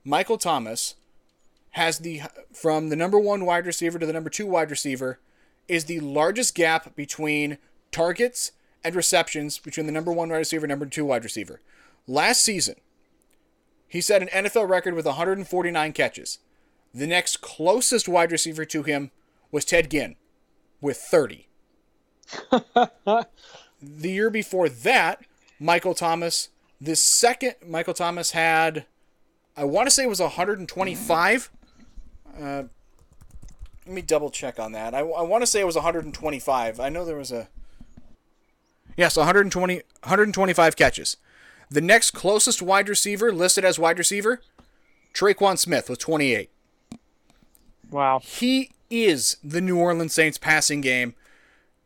[0.04, 0.94] Michael Thomas
[1.70, 5.18] has the from the number 1 wide receiver to the number 2 wide receiver
[5.66, 7.58] is the largest gap between
[7.90, 8.52] targets
[8.84, 11.60] and receptions between the number 1 wide receiver and number 2 wide receiver.
[12.06, 12.76] Last season,
[13.88, 16.38] he set an NFL record with 149 catches.
[16.94, 19.10] The next closest wide receiver to him
[19.50, 20.14] was Ted Ginn
[20.80, 21.48] with 30.
[23.04, 23.26] the
[24.10, 25.24] year before that,
[25.58, 26.48] Michael Thomas,
[26.80, 28.86] the second Michael Thomas had,
[29.56, 31.50] I want to say it was 125.
[32.40, 32.64] Uh,
[33.86, 34.94] let me double check on that.
[34.94, 36.80] I, I want to say it was 125.
[36.80, 37.48] I know there was a.
[38.96, 41.16] Yes, 120, 125 catches.
[41.70, 44.40] The next closest wide receiver listed as wide receiver,
[45.12, 46.50] Tre'Quan Smith with 28.
[47.90, 48.20] Wow.
[48.22, 51.14] He is the New Orleans Saints passing game.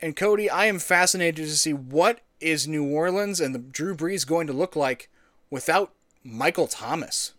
[0.00, 4.26] And Cody, I am fascinated to see what is New Orleans and the Drew Brees
[4.26, 5.08] going to look like
[5.50, 7.32] without Michael Thomas.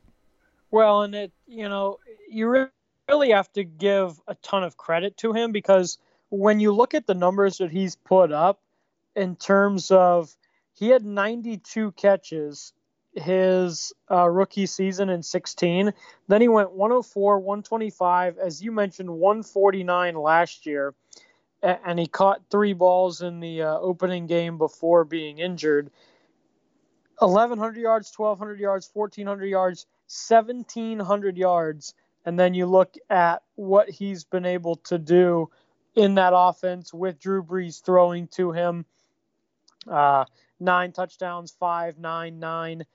[0.72, 2.67] Well, and it, you know, you
[3.08, 5.98] really have to give a ton of credit to him because
[6.30, 8.60] when you look at the numbers that he's put up
[9.15, 10.36] in terms of
[10.74, 12.74] he had 92 catches
[13.15, 15.91] his uh, rookie season in 16.
[16.28, 20.93] Then he went 104, 125, as you mentioned, 149 last year.
[21.62, 25.91] And he caught three balls in the uh, opening game before being injured.
[27.19, 31.93] 1,100 yards, 1,200 yards, 1,400 yards, 1,700 yards.
[32.26, 35.50] And then you look at what he's been able to do
[35.95, 38.86] in that offense with Drew Brees throwing to him.
[39.89, 40.26] Uh,
[40.60, 42.86] nine touchdowns, five, nine, nine.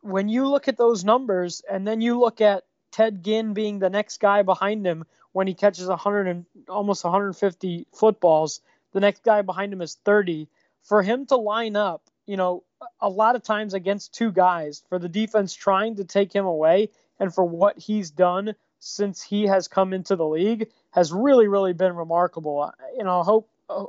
[0.00, 3.90] When you look at those numbers, and then you look at Ted Ginn being the
[3.90, 5.04] next guy behind him
[5.36, 8.62] when he catches 100 and almost 150 footballs,
[8.94, 10.48] the next guy behind him is 30.
[10.82, 12.64] For him to line up, you know,
[13.02, 16.88] a lot of times against two guys, for the defense trying to take him away,
[17.20, 21.74] and for what he's done since he has come into the league has really, really
[21.74, 22.72] been remarkable.
[22.96, 23.84] You know, hope uh,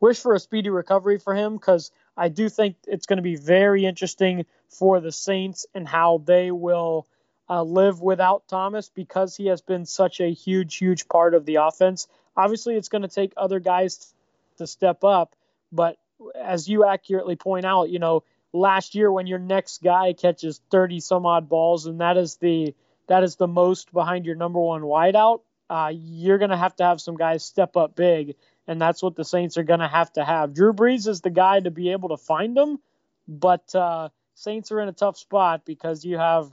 [0.00, 3.36] wish for a speedy recovery for him because I do think it's going to be
[3.36, 7.06] very interesting for the Saints and how they will
[7.50, 11.56] uh, live without Thomas because he has been such a huge, huge part of the
[11.56, 12.06] offense.
[12.36, 14.14] Obviously, it's going to take other guys
[14.58, 15.34] to step up,
[15.72, 15.98] but
[16.40, 21.00] as you accurately point out, you know, last year when your next guy catches 30
[21.00, 22.74] some odd balls and that is the
[23.08, 26.84] that is the most behind your number one wideout, uh, you're going to have to
[26.84, 28.36] have some guys step up big
[28.68, 30.54] and that's what the Saints are going to have to have.
[30.54, 32.78] Drew Brees is the guy to be able to find them,
[33.26, 36.50] but uh, Saints are in a tough spot because you have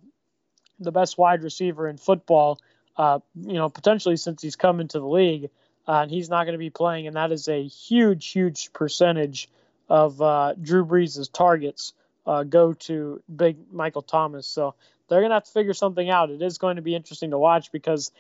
[0.79, 2.59] the best wide receiver in football,
[2.97, 5.49] uh, you know, potentially since he's come into the league,
[5.87, 9.49] uh, and he's not going to be playing, and that is a huge, huge percentage
[9.89, 11.93] of uh, Drew Brees' targets
[12.25, 14.45] uh, go to big Michael Thomas.
[14.45, 14.75] So
[15.07, 16.29] they're going to have to figure something out.
[16.29, 18.11] It is going to be interesting to watch because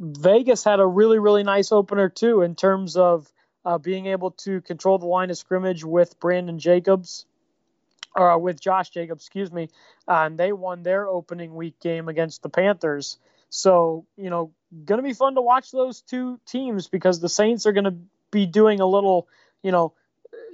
[0.00, 3.30] Vegas had a really, really nice opener too in terms of
[3.64, 7.26] uh, being able to control the line of scrimmage with Brandon Jacobs,
[8.16, 9.68] or uh, with Josh Jacobs, excuse me,
[10.08, 13.18] uh, and they won their opening week game against the Panthers.
[13.50, 14.52] So you know,
[14.84, 17.96] going to be fun to watch those two teams because the Saints are going to
[18.30, 19.28] be doing a little,
[19.62, 19.92] you know,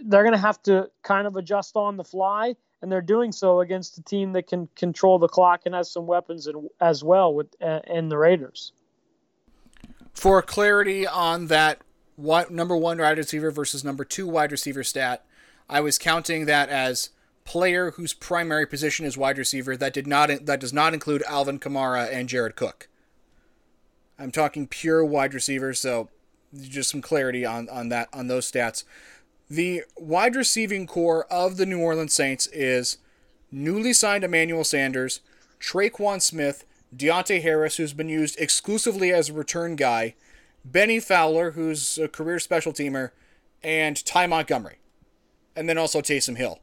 [0.05, 3.61] they're going to have to kind of adjust on the fly, and they're doing so
[3.61, 6.49] against a team that can control the clock and has some weapons
[6.81, 8.73] as well with uh, in the Raiders
[10.15, 11.81] for clarity on that
[12.17, 15.25] what number one wide receiver versus number two wide receiver stat,
[15.69, 17.11] I was counting that as
[17.45, 19.77] player whose primary position is wide receiver.
[19.77, 22.89] That did not that does not include Alvin Kamara and Jared Cook.
[24.19, 26.09] I'm talking pure wide receivers, so
[26.61, 28.85] just some clarity on, on that on those stats.
[29.51, 32.99] The wide receiving core of the New Orleans Saints is
[33.51, 35.21] newly signed Emmanuel Sanders,
[35.61, 36.65] Tre'Quan Smith,
[36.97, 40.15] Deonte Harris, who's been used exclusively as a return guy,
[40.65, 43.11] Bennie Fowler, who's a career special teamer,
[43.63, 44.79] and Ty Montgomery.
[45.55, 46.61] And then also Taysom Hill.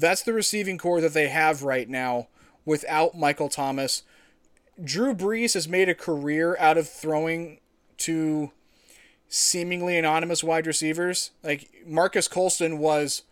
[0.00, 2.28] That's the receiving core that they have right now
[2.64, 4.02] without Michael Thomas.
[4.82, 7.60] Drew Brees has made a career out of throwing
[7.98, 8.50] to
[9.28, 11.30] seemingly anonymous wide receivers.
[11.42, 13.22] Like Marques Colston was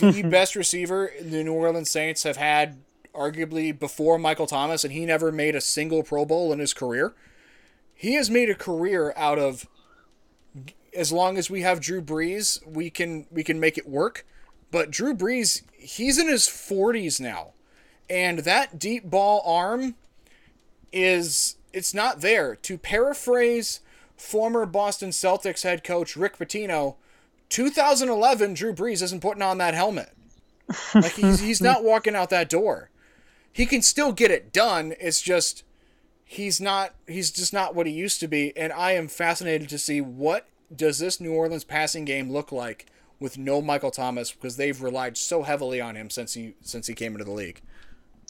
[0.00, 2.78] the best receiver the New Orleans Saints have had
[3.14, 7.14] arguably before Michael Thomas, and he never made a single Pro Bowl in his career.
[7.94, 9.66] He has made a career out of
[10.94, 14.26] as long as we have Drew Brees, we can we can make it work.
[14.70, 17.52] But Drew Brees, he's in his 40s now.
[18.08, 19.94] And that deep ball arm
[20.92, 22.56] is it's not there.
[22.56, 23.80] To paraphrase
[24.16, 26.96] former Boston Celtics head coach Rick Pitino,
[27.48, 30.10] 2011 Drew Brees isn't putting on that helmet.
[30.94, 32.90] Like he's he's not walking out that door.
[33.52, 34.94] He can still get it done.
[35.00, 35.64] It's just
[36.24, 39.78] he's not he's just not what he used to be and I am fascinated to
[39.78, 42.86] see what does this New Orleans passing game look like
[43.20, 46.94] with no Michael Thomas because they've relied so heavily on him since he since he
[46.94, 47.60] came into the league.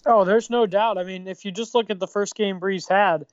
[0.04, 0.98] Oh, there's no doubt.
[0.98, 3.26] I mean, if you just look at the first game Brees had,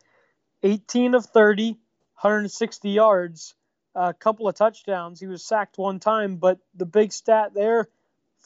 [0.63, 3.55] 18 of 30, 160 yards,
[3.95, 5.19] a couple of touchdowns.
[5.19, 7.87] He was sacked one time, but the big stat there,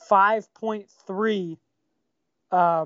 [0.10, 1.58] 5.3
[2.52, 2.86] uh,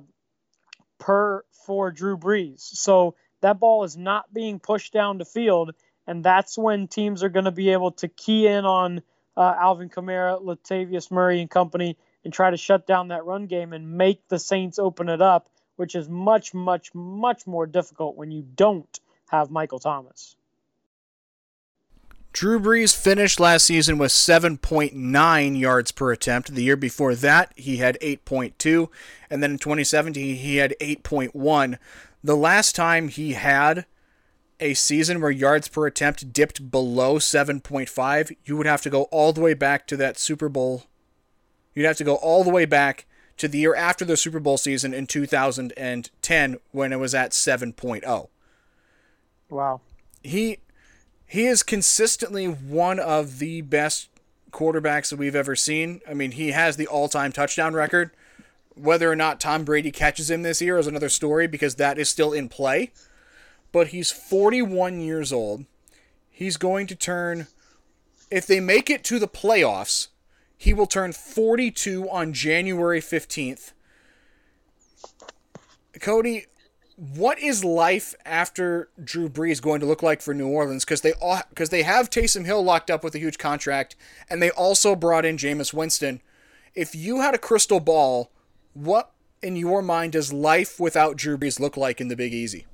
[1.00, 2.62] per for Drew Brees.
[2.62, 5.76] So that ball is not being pushed down the field,
[6.08, 9.02] and that's when teams are going to be able to key in on
[9.38, 13.74] uh, Alvin Kamara, Latavius Murray, and company and try to shut down that run game
[13.74, 18.32] and make the Saints open it up, which is much, much, much more difficult when
[18.32, 20.36] you don't have Michael Thomas.
[22.34, 26.54] Drew Brees finished last season with 7.9 yards per attempt.
[26.54, 28.90] The year before that, he had 8.2.
[29.30, 31.78] And then in 2017, he had 8.1.
[32.22, 33.86] The last time he had
[34.60, 39.34] a season where yards per attempt dipped below 7.5, you would have to go all
[39.34, 40.84] the way back to that Super Bowl.
[41.74, 43.06] You'd have to go all the way back
[43.38, 48.30] to the year after the Super Bowl season in 2010 when it was at 7.0.
[49.50, 49.82] Wow.
[50.24, 50.60] He
[51.28, 54.10] he is consistently one of the best
[54.52, 56.00] quarterbacks that we've ever seen.
[56.08, 58.12] I mean, he has the all-time touchdown record.
[58.76, 62.10] Whether or not Tom Brady catches him this year is another story because that is
[62.10, 62.92] still in play
[63.76, 65.66] but he's 41 years old.
[66.32, 67.48] He's going to turn,
[68.32, 70.08] if they make it to the playoffs,
[70.58, 73.74] he will turn 42 on January 15th.
[76.00, 76.46] Cody,
[76.96, 80.86] what is life after Drew Brees going to look like for New Orleans?
[80.86, 81.12] Because they
[81.50, 83.98] because they have Taysom Hill locked up with a huge contract,
[84.30, 86.22] and they also brought in Jameis Winston.
[86.76, 88.32] If you had a crystal ball,
[88.74, 89.12] what
[89.42, 92.68] in your mind does life without Drew Brees look like in the Big Easy?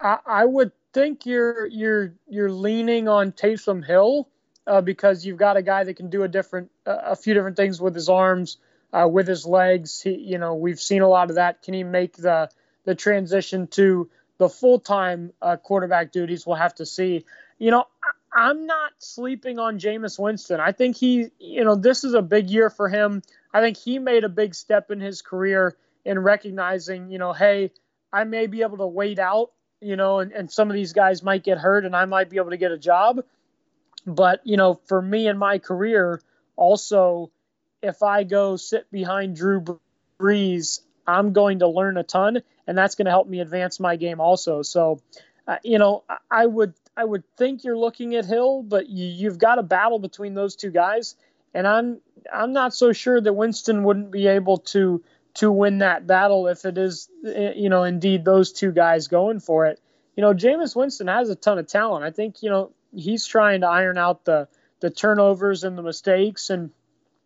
[0.00, 4.28] I, would think you're you're you're leaning on Taysom Hill
[4.66, 7.56] uh, because you've got a guy that can do a different uh, a few different
[7.56, 8.58] things with his arms,
[8.92, 10.00] uh, with his legs.
[10.00, 11.62] He, you know, we've seen a lot of that.
[11.62, 12.50] Can he make the
[12.84, 16.46] the transition to the full time uh, quarterback duties?
[16.46, 17.24] We'll have to see.
[17.58, 18.10] You know, I,
[18.48, 20.60] I'm not sleeping on Jameis Winston.
[20.60, 23.22] I think he, you know, this is a big year for him.
[23.52, 27.72] I think he made a big step in his career in recognizing, you know, hey,
[28.12, 31.22] I may be able to wait out you know, and, and some of these guys
[31.22, 33.20] might get hurt and I might be able to get a job.
[34.06, 36.20] But, you know, for me in my career,
[36.56, 37.30] also,
[37.82, 39.64] if I go sit behind Drew
[40.18, 43.96] Brees, I'm going to learn a ton, and that's going to help me advance my
[43.96, 44.62] game also.
[44.62, 45.00] So,
[45.46, 49.38] uh, you know, I would I would think you're looking at Hill, but you, you've
[49.38, 51.14] got a battle between those two guys,
[51.54, 52.00] and I'm
[52.32, 55.04] I'm not so sure that Winston wouldn't be able to
[55.36, 59.40] to win that battle if it is, eh, you know, indeed those two guys going
[59.40, 59.80] for it.
[60.16, 62.04] You know, Jameis Winston has a ton of talent.
[62.04, 64.48] I think, you know, he's trying to iron out the
[64.80, 66.70] the turnovers and the mistakes, and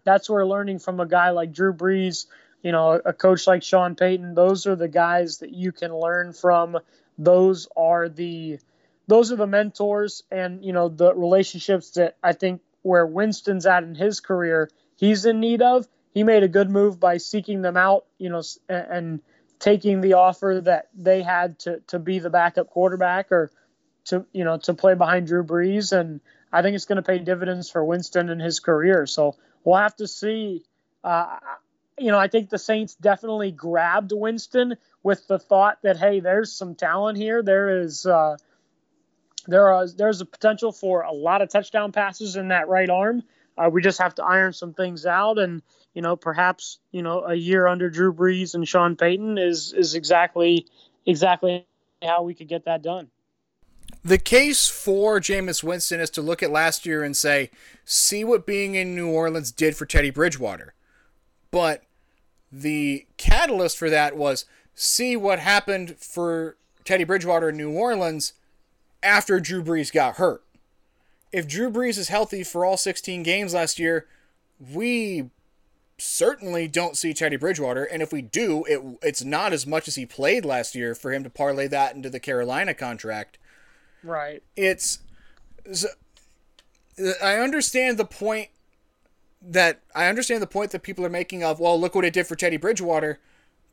[0.05, 2.27] that's where learning from a guy like Drew Brees,
[2.63, 6.33] you know, a coach like Sean Payton, those are the guys that you can learn
[6.33, 6.79] from.
[7.19, 8.59] Those are the
[9.09, 13.83] those are the mentors and you know the relationships that I think where Winston's at
[13.83, 17.77] in his career, he's in need of he made a good move by seeking them
[17.77, 19.21] out, you know, and
[19.59, 23.51] taking the offer that they had to to be the backup quarterback or
[24.07, 26.21] to you know to play behind Drew Brees, and
[26.53, 29.07] I think it's going to pay dividends for Winston in his career.
[29.07, 30.65] So we'll have to see.
[31.05, 31.39] Uh,
[31.99, 36.53] you know, I think the Saints definitely grabbed Winston with the thought that hey, there's
[36.53, 37.43] some talent here.
[37.43, 38.37] There is uh,
[39.47, 43.23] there are there's a potential for a lot of touchdown passes in that right arm.
[43.57, 45.63] Uh, we just have to iron some things out, and
[45.95, 49.95] you know, perhaps you know, a year under Drew Brees and Sean Payton is is
[49.95, 50.67] exactly
[51.07, 51.67] exactly
[52.03, 53.09] how we could get that done.
[54.03, 57.51] The case for Jameis Winston is to look at last year and say,
[57.85, 60.73] see what being in New Orleans did for Teddy Bridgewater.
[61.51, 61.83] But
[62.51, 68.33] the catalyst for that was see what happened for Teddy Bridgewater in New Orleans
[69.03, 70.43] after Drew Brees got hurt.
[71.33, 74.07] If Drew Brees is healthy for all 16 games last year,
[74.59, 75.31] we
[75.99, 77.85] certainly don't see Teddy Bridgewater.
[77.85, 81.13] And if we do, it it's not as much as he played last year for
[81.13, 83.39] him to parlay that into the Carolina contract.
[84.03, 84.43] Right.
[84.57, 85.01] It's.
[87.23, 88.49] I understand the point
[89.43, 92.27] that I understand the point that people are making of well, look what it did
[92.27, 93.19] for Teddy Bridgewater,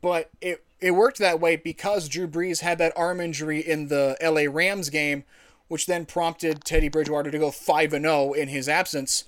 [0.00, 4.16] but it it worked that way because Drew Brees had that arm injury in the
[4.22, 5.24] LA Rams game,
[5.68, 9.24] which then prompted Teddy Bridgewater to go 5 and 0 in his absence.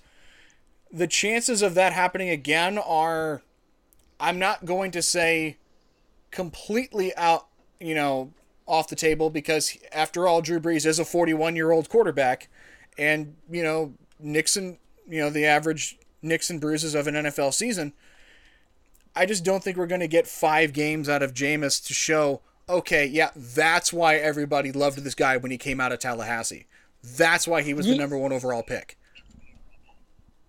[0.92, 3.42] The chances of that happening again are
[4.18, 5.56] I'm not going to say
[6.30, 7.46] completely out,
[7.78, 8.32] you know,
[8.66, 12.48] off the table because after all Drew Brees is a 41-year-old quarterback
[12.98, 14.78] and, you know, Nixon,
[15.08, 17.92] you know, the average and bruises of an NFL season.
[19.16, 22.42] I just don't think we're going to get five games out of Jameis to show,
[22.70, 26.66] okay, yeah, that's why everybody loved this guy when he came out of Tallahassee.
[27.02, 28.98] That's why he was the number one overall pick.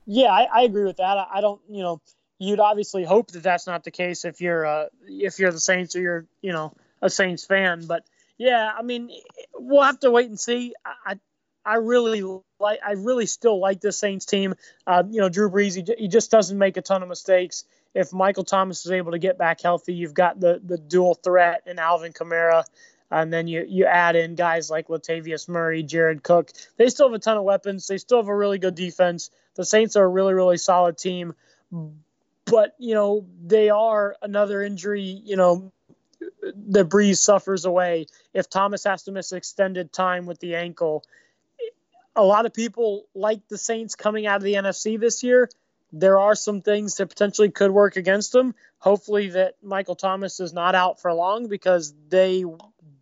[0.06, 1.18] Yeah, I, I agree with that.
[1.18, 2.02] I, I, don't, you know,
[2.40, 5.96] you'd obviously hope that that's not the case if you're, uh, if you're the Saints
[5.96, 7.86] or you're, you know, a Saints fan.
[7.86, 8.06] But
[8.38, 9.12] yeah, I mean,
[9.56, 10.74] we'll have to wait and see.
[11.06, 11.20] I,
[11.66, 12.24] I really
[12.60, 12.80] like.
[12.86, 14.56] I really still like this Saints team.
[14.88, 15.76] Uh, you know, Drew Brees.
[15.76, 17.66] He, he just doesn't make a ton of mistakes.
[17.94, 21.64] If Michael Thomas is able to get back healthy, you've got the the dual threat
[21.66, 22.64] in Alvin Kamara,
[23.10, 26.52] and then you you add in guys like Latavius Murray, Jared Cook.
[26.78, 27.88] They still have a ton of weapons.
[27.88, 29.30] They still have a really good defense.
[29.56, 31.34] The Saints are a really really solid team,
[32.46, 35.22] but you know they are another injury.
[35.24, 35.72] You know
[36.54, 38.08] the Brees suffers away.
[38.34, 41.04] If Thomas has to miss extended time with the ankle,
[42.16, 45.50] a lot of people like the Saints coming out of the NFC this year.
[45.94, 48.56] There are some things that potentially could work against them.
[48.80, 52.46] Hopefully, that Michael Thomas is not out for long because they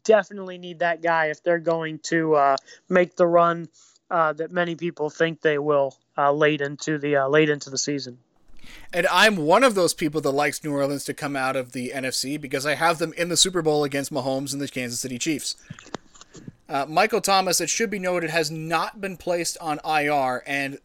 [0.03, 2.55] definitely need that guy if they're going to uh,
[2.89, 3.69] make the run
[4.09, 7.77] uh, that many people think they will uh, late into the uh, late into the
[7.77, 8.17] season.
[8.91, 11.91] And I'm one of those people that likes New Orleans to come out of the
[11.93, 15.17] NFC because I have them in the Super Bowl against Mahomes and the Kansas City
[15.17, 15.55] Chiefs.
[16.67, 20.77] Uh, Michael Thomas, it should be noted, has not been placed on IR, and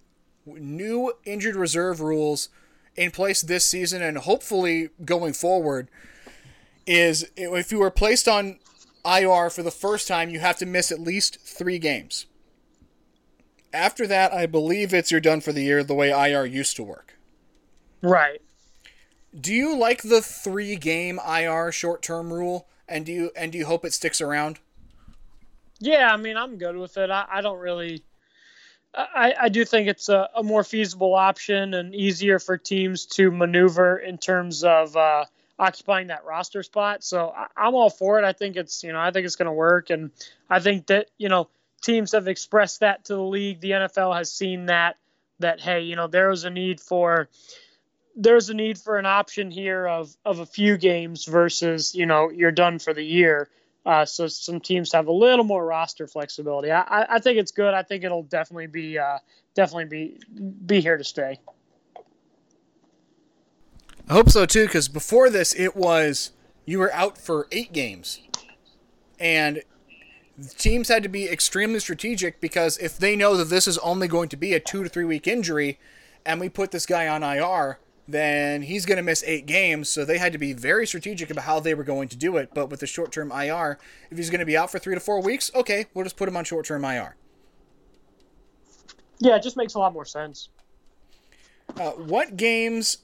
[0.46, 2.48] new injured reserve rules
[2.96, 5.88] in place this season and hopefully going forward
[6.86, 8.58] is if you were placed on
[9.04, 12.26] IR for the first time, you have to miss at least three games.
[13.72, 16.84] After that, I believe it's you're done for the year the way IR used to
[16.84, 17.18] work.
[18.02, 18.40] Right.
[19.38, 22.68] Do you like the three game IR short term rule?
[22.88, 24.60] And do you and do you hope it sticks around?
[25.80, 27.10] Yeah, I mean, I'm good with it.
[27.10, 28.04] I, I don't really.
[28.96, 33.30] I, I do think it's a, a, more feasible option and easier for teams to
[33.30, 35.24] maneuver in terms of uh,
[35.58, 37.02] occupying that roster spot.
[37.02, 38.24] So I, I'm all for it.
[38.24, 40.10] I think it's you know I think it's going to work, and
[40.48, 41.48] I think that you know
[41.82, 43.60] teams have expressed that to the league.
[43.60, 44.96] The NFL has seen that
[45.40, 47.28] that hey you know there is a need for
[48.16, 52.30] there's a need for an option here of of a few games versus you know
[52.30, 53.48] you're done for the year.
[53.86, 56.70] Uh, so some teams have a little more roster flexibility.
[56.70, 57.74] I, I think it's good.
[57.74, 59.18] I think it'll definitely be uh,
[59.54, 60.18] definitely be
[60.66, 61.38] be here to stay.
[64.08, 66.32] I hope so too, because before this, it was
[66.64, 68.20] you were out for eight games,
[69.20, 69.62] and
[70.56, 74.28] teams had to be extremely strategic because if they know that this is only going
[74.30, 75.78] to be a two to three week injury,
[76.24, 79.88] and we put this guy on IR, then he's going to miss eight games.
[79.88, 82.50] So they had to be very strategic about how they were going to do it.
[82.54, 83.78] But with the short term IR,
[84.10, 86.28] if he's going to be out for three to four weeks, okay, we'll just put
[86.28, 87.16] him on short term IR.
[89.18, 90.48] Yeah, it just makes a lot more sense.
[91.78, 92.98] Uh, what games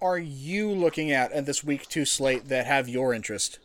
[0.00, 3.58] are you looking at in this week two slate that have your interest?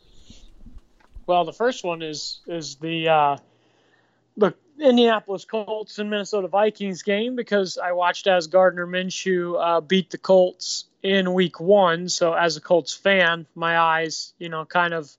[1.27, 3.37] Well, the first one is is the uh,
[4.37, 10.09] the Indianapolis Colts and Minnesota Vikings game because I watched as Gardner Minshew uh, beat
[10.09, 12.09] the Colts in Week One.
[12.09, 15.11] So as a Colts fan, my eyes, you know, kind of,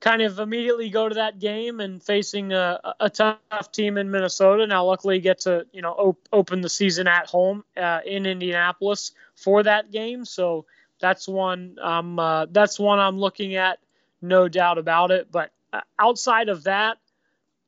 [0.00, 4.66] kind of immediately go to that game and facing a, a tough team in Minnesota.
[4.66, 9.12] Now, luckily, get to you know op- open the season at home uh, in Indianapolis
[9.34, 10.24] for that game.
[10.24, 10.66] So
[11.00, 11.76] that's one.
[11.80, 13.78] Um, uh, that's one I'm looking at,
[14.20, 15.28] no doubt about it.
[15.30, 16.98] But uh, outside of that.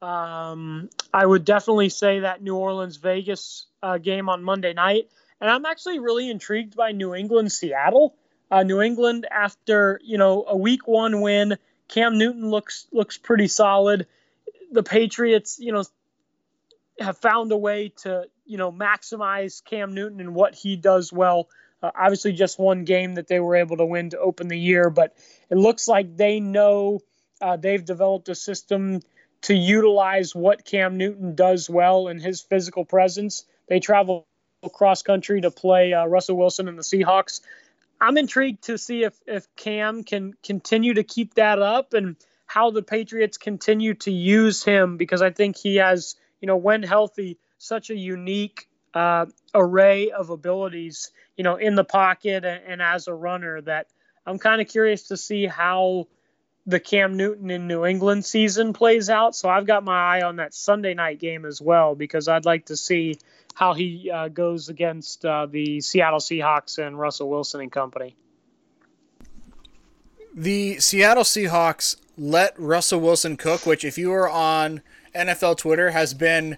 [0.05, 5.09] Um, I would definitely say that New Orleans Vegas uh, game on Monday night.
[5.41, 8.15] And I'm actually really intrigued by New England Seattle.
[8.51, 11.57] Uh, New England, after you know a Week One win,
[11.89, 14.07] Cam Newton looks looks pretty solid.
[14.71, 15.85] The Patriots, you know,
[17.01, 21.49] have found a way to you know maximize Cam Newton and what he does well.
[21.83, 24.91] Uh, obviously, just one game that they were able to win to open the year,
[24.91, 25.17] but
[25.51, 27.01] it looks like they know
[27.41, 29.01] uh, they've developed a system
[29.45, 33.45] to utilize what Cam Newton does well in his physical presence.
[33.69, 34.27] They travel
[34.73, 37.41] cross country to play uh, Russell Wilson and the Seahawks.
[38.01, 42.17] I'm intrigued to see if if Cam can continue to keep that up and
[42.47, 46.83] how the Patriots continue to use him because I think he has, you know, when
[46.83, 52.83] healthy, such a unique uh, array of abilities, you know, in the pocket and, and
[52.83, 53.89] as a runner that
[54.27, 56.07] I'm kind of curious to see how
[56.67, 59.37] the Cam Newton in New England season plays out.
[59.37, 62.67] So I've got my eye on that Sunday night game as well because I'd like
[62.67, 63.19] to see
[63.55, 68.17] how he uh, goes against uh, the Seattle Seahawks and Russell Wilson and company.
[70.35, 74.83] The Seattle Seahawks let Russell Wilson cook, which, if you are on
[75.15, 76.57] NFL Twitter, has been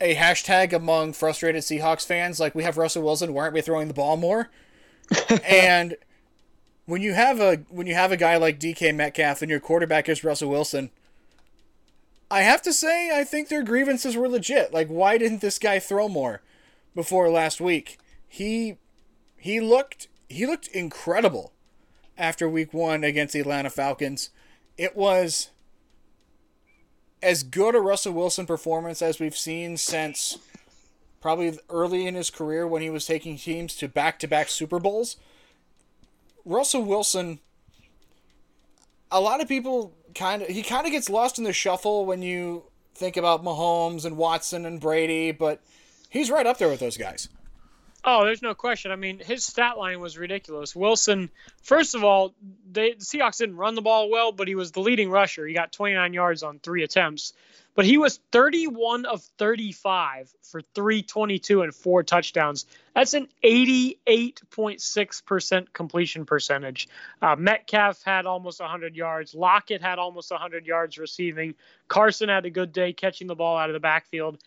[0.00, 2.38] a hashtag among frustrated Seahawks fans.
[2.38, 4.50] Like, we have Russell Wilson, why aren't we throwing the ball more?
[5.48, 5.96] and
[6.86, 10.08] when you have a when you have a guy like DK Metcalf and your quarterback
[10.08, 10.90] is Russell Wilson,
[12.30, 14.72] I have to say I think their grievances were legit.
[14.72, 16.42] Like why didn't this guy throw more
[16.94, 17.98] before last week?
[18.28, 18.76] He
[19.36, 21.52] he looked he looked incredible
[22.16, 24.30] after week 1 against the Atlanta Falcons.
[24.76, 25.50] It was
[27.22, 30.38] as good a Russell Wilson performance as we've seen since
[31.20, 35.16] probably early in his career when he was taking teams to back-to-back Super Bowls
[36.44, 37.40] Russell Wilson,
[39.10, 42.22] a lot of people kind of he kind of gets lost in the shuffle when
[42.22, 42.64] you
[42.94, 45.60] think about Mahomes and Watson and Brady, but
[46.10, 47.28] he's right up there with those guys.
[48.06, 48.90] Oh, there's no question.
[48.90, 50.76] I mean, his stat line was ridiculous.
[50.76, 51.30] Wilson,
[51.62, 52.34] first of all,
[52.70, 55.46] they, the Seahawks didn't run the ball well, but he was the leading rusher.
[55.46, 57.32] He got 29 yards on three attempts.
[57.74, 62.66] But he was 31 of 35 for 322 and four touchdowns.
[62.94, 66.88] That's an 88.6% completion percentage.
[67.20, 69.34] Uh, Metcalf had almost 100 yards.
[69.34, 71.56] Lockett had almost 100 yards receiving.
[71.88, 74.38] Carson had a good day catching the ball out of the backfield.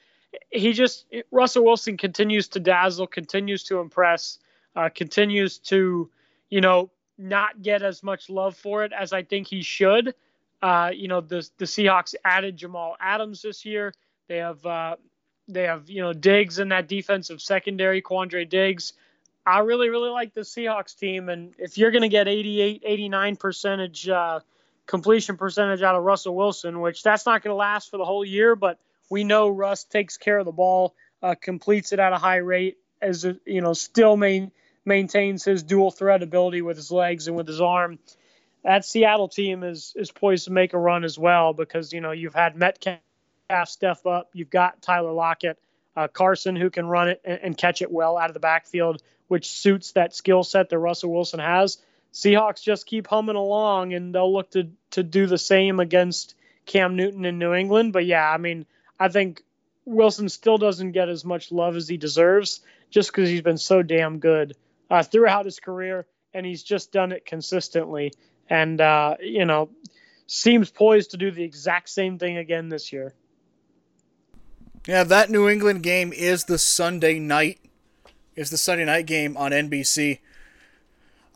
[0.49, 4.39] He just, Russell Wilson continues to dazzle, continues to impress,
[4.75, 6.09] uh, continues to,
[6.49, 10.13] you know, not get as much love for it as I think he should.
[10.61, 13.93] Uh, you know, the the Seahawks added Jamal Adams this year.
[14.27, 14.95] They have uh,
[15.47, 18.93] they have you know Diggs in that defensive secondary, Quandre Diggs.
[19.45, 23.35] I really really like the Seahawks team, and if you're going to get 88, 89
[23.37, 24.39] percentage uh,
[24.87, 28.25] completion percentage out of Russell Wilson, which that's not going to last for the whole
[28.25, 28.79] year, but
[29.09, 32.77] we know Russ takes care of the ball, uh, completes it at a high rate,
[33.01, 34.51] as you know, still main,
[34.85, 37.99] maintains his dual threat ability with his legs and with his arm
[38.67, 42.11] that Seattle team is is poised to make a run as well because you know
[42.11, 42.99] you've had Metcalf
[43.65, 45.57] step up, you've got Tyler Lockett,
[45.95, 49.01] uh, Carson who can run it and, and, catch it well out of the backfield,
[49.29, 51.77] which suits that skill set that Russell Wilson has.
[52.13, 56.97] Seahawks just keep humming along, and they'll look to to do the same against Cam
[56.97, 57.93] Newton in New England.
[57.93, 58.65] But yeah, I mean,
[58.99, 59.43] I think
[59.85, 62.59] Wilson still doesn't get as much love as he deserves
[62.89, 64.57] just because he's been so damn good
[64.89, 68.11] uh, throughout his career, and he's just done it consistently
[68.49, 69.69] and uh, you know
[70.27, 73.13] seems poised to do the exact same thing again this year.
[74.87, 77.59] Yeah, that New England game is the Sunday night
[78.35, 80.19] is the Sunday night game on NBC.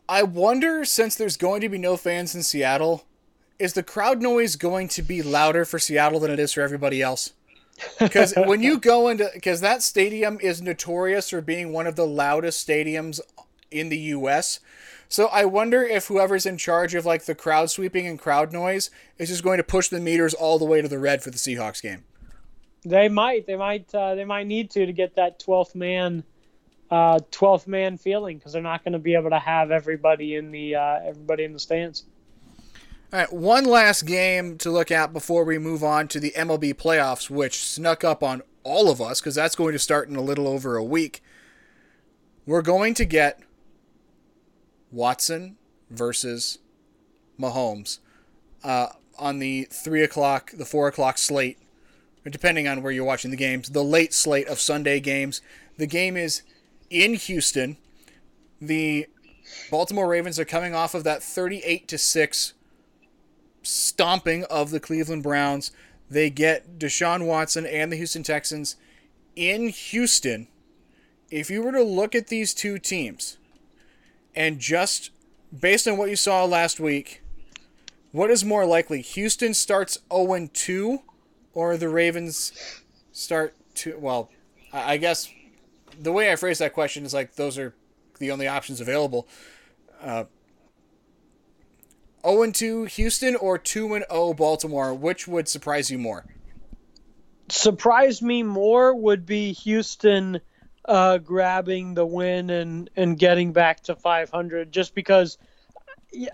[0.08, 3.04] I wonder since there's going to be no fans in Seattle,
[3.58, 7.02] is the crowd noise going to be louder for Seattle than it is for everybody
[7.02, 7.32] else?
[7.98, 12.06] Because when you go into because that stadium is notorious for being one of the
[12.06, 13.20] loudest stadiums
[13.70, 14.60] in the U.S.
[15.12, 18.88] So I wonder if whoever's in charge of like the crowd sweeping and crowd noise
[19.18, 21.36] is just going to push the meters all the way to the red for the
[21.36, 22.04] Seahawks game.
[22.86, 23.46] They might.
[23.46, 23.94] They might.
[23.94, 26.24] Uh, they might need to to get that twelfth man,
[26.90, 30.50] uh, twelfth man feeling because they're not going to be able to have everybody in
[30.50, 32.04] the uh, everybody in the stands.
[33.12, 36.72] All right, one last game to look at before we move on to the MLB
[36.72, 40.22] playoffs, which snuck up on all of us because that's going to start in a
[40.22, 41.22] little over a week.
[42.46, 43.42] We're going to get
[44.92, 45.56] Watson
[45.90, 46.58] versus
[47.40, 47.98] Mahomes
[48.62, 48.88] uh,
[49.18, 51.58] on the three o'clock, the four o'clock slate,
[52.24, 53.70] depending on where you're watching the games.
[53.70, 55.40] The late slate of Sunday games.
[55.78, 56.42] The game is
[56.90, 57.78] in Houston.
[58.60, 59.06] The
[59.70, 62.54] Baltimore Ravens are coming off of that 38 to six
[63.62, 65.72] stomping of the Cleveland Browns.
[66.08, 68.76] They get Deshaun Watson and the Houston Texans
[69.34, 70.48] in Houston
[71.30, 73.38] if you were to look at these two teams
[74.34, 75.10] and just
[75.58, 77.22] based on what you saw last week,
[78.12, 79.00] what is more likely?
[79.00, 81.02] Houston starts 0 2
[81.54, 82.52] or the Ravens
[83.12, 84.30] start to well,
[84.72, 85.28] I guess
[86.00, 87.74] the way I phrase that question is like those are
[88.18, 89.26] the only options available.
[90.00, 90.24] Uh,
[92.24, 96.24] 0 2 Houston or 2 0 Baltimore, which would surprise you more?
[97.48, 100.40] Surprise me more would be Houston
[100.84, 105.38] uh, grabbing the win and, and getting back to 500 just because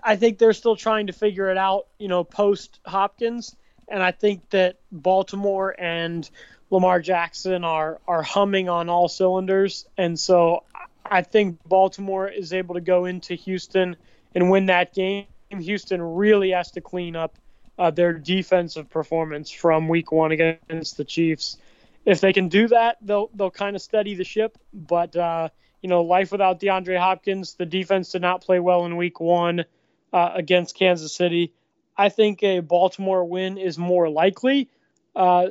[0.03, 3.55] I think they're still trying to figure it out, you know, post Hopkins.
[3.87, 6.29] And I think that Baltimore and
[6.69, 9.87] Lamar Jackson are, are humming on all cylinders.
[9.97, 10.63] And so
[11.05, 13.95] I think Baltimore is able to go into Houston
[14.35, 15.25] and win that game.
[15.49, 17.35] Houston really has to clean up
[17.79, 21.57] uh, their defensive performance from week one against the Chiefs.
[22.05, 24.57] If they can do that, they'll they'll kind of steady the ship.
[24.73, 25.49] But uh,
[25.81, 29.65] you know, life without DeAndre Hopkins, the defense did not play well in week one
[30.11, 31.53] uh, against Kansas City.
[31.97, 34.69] I think a Baltimore win is more likely,
[35.15, 35.47] uh,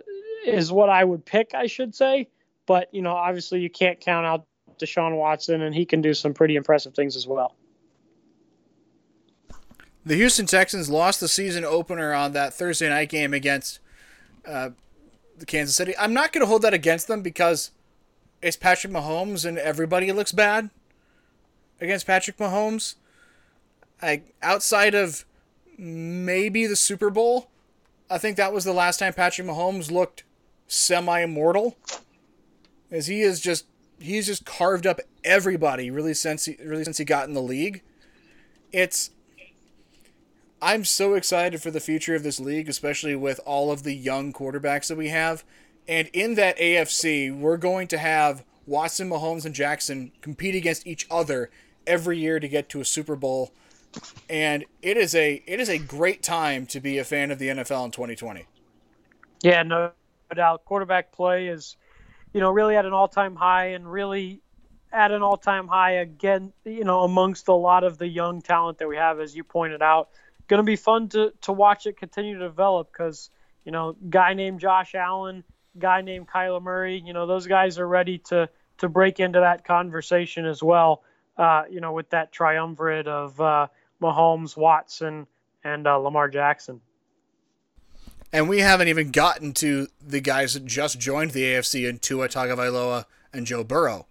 [0.47, 2.29] is what I would pick, I should say.
[2.67, 4.47] But, you know, obviously you can't count out
[4.79, 7.55] Deshaun Watson, and he can do some pretty impressive things as well.
[10.07, 13.81] The Houston Texans lost the season opener on that Thursday night game against
[14.47, 14.71] uh,
[15.47, 15.95] Kansas City.
[15.99, 17.71] I'm not going to hold that against them because
[18.43, 20.71] it's Patrick Mahomes and everybody looks bad
[21.81, 22.95] against Patrick Mahomes.
[24.01, 25.25] I outside of
[25.77, 27.49] maybe the Super Bowl,
[28.11, 30.25] I think that was the last time Patrick Mahomes looked
[30.67, 31.77] semi-immortal.
[32.91, 33.67] As he is just
[34.01, 37.83] he's just carved up everybody really since he really since he got in the league.
[38.73, 39.11] It's
[40.61, 44.33] I'm so excited for the future of this league, especially with all of the young
[44.33, 45.45] quarterbacks that we have.
[45.87, 51.07] And in that AFC, we're going to have Watson, Mahomes, and Jackson compete against each
[51.11, 51.51] other
[51.87, 53.53] every year to get to a Super Bowl.
[54.29, 57.49] And it is a it is a great time to be a fan of the
[57.49, 58.45] NFL in 2020.
[59.43, 59.93] Yeah, no
[60.35, 60.65] doubt.
[60.67, 61.77] Quarterback play is,
[62.35, 64.43] you know, really at an all-time high, and really
[64.93, 66.53] at an all-time high again.
[66.67, 69.81] You know, amongst a lot of the young talent that we have, as you pointed
[69.81, 70.11] out
[70.49, 73.31] going to be fun to, to watch it continue to develop because,
[73.65, 75.45] you know, guy named Josh Allen,
[75.79, 79.65] guy named Kyler Murray, you know, those guys are ready to, to break into that
[79.65, 81.03] conversation as well,
[81.37, 83.69] uh, you know, with that triumvirate of uh,
[84.03, 85.27] Mahomes, Watson,
[85.63, 86.81] and uh, Lamar Jackson.
[88.33, 92.29] And we haven't even gotten to the guys that just joined the AFC in Tua
[92.29, 94.07] Tagovailoa and Joe Burrow.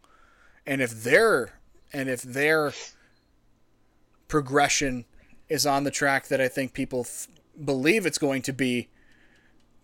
[0.65, 1.53] And if their
[1.93, 2.73] and if their
[4.27, 5.05] progression
[5.49, 7.27] is on the track that I think people f-
[7.63, 8.89] believe it's going to be,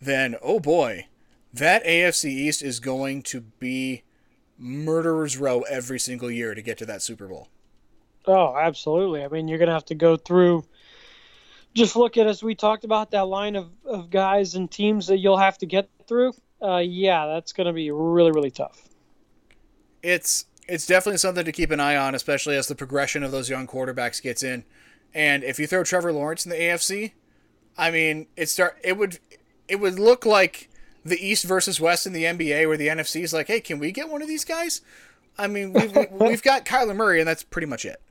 [0.02, 1.08] then oh boy,
[1.54, 4.04] that AFC East is going to be
[4.58, 7.50] murderer's row every single year to get to that Super Bowl.
[8.26, 9.24] Oh, absolutely.
[9.24, 10.64] I mean, you're going to have to go through.
[11.74, 15.18] Just look at as we talked about that line of, of guys and teams that
[15.18, 16.34] you'll have to get through.
[16.62, 18.88] Uh, yeah, that's going to be really really tough.
[20.02, 23.50] It's it's definitely something to keep an eye on, especially as the progression of those
[23.50, 24.64] young quarterbacks gets in.
[25.14, 27.12] And if you throw Trevor Lawrence in the AFC,
[27.78, 29.20] I mean, it start it would
[29.68, 30.70] it would look like
[31.06, 33.92] the East versus West in the NBA, where the NFC is like, hey, can we
[33.92, 34.82] get one of these guys?
[35.38, 38.02] I mean, we've, we've got Kyler Murray, and that's pretty much it.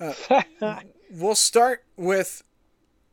[0.00, 2.42] Uh, we'll start with,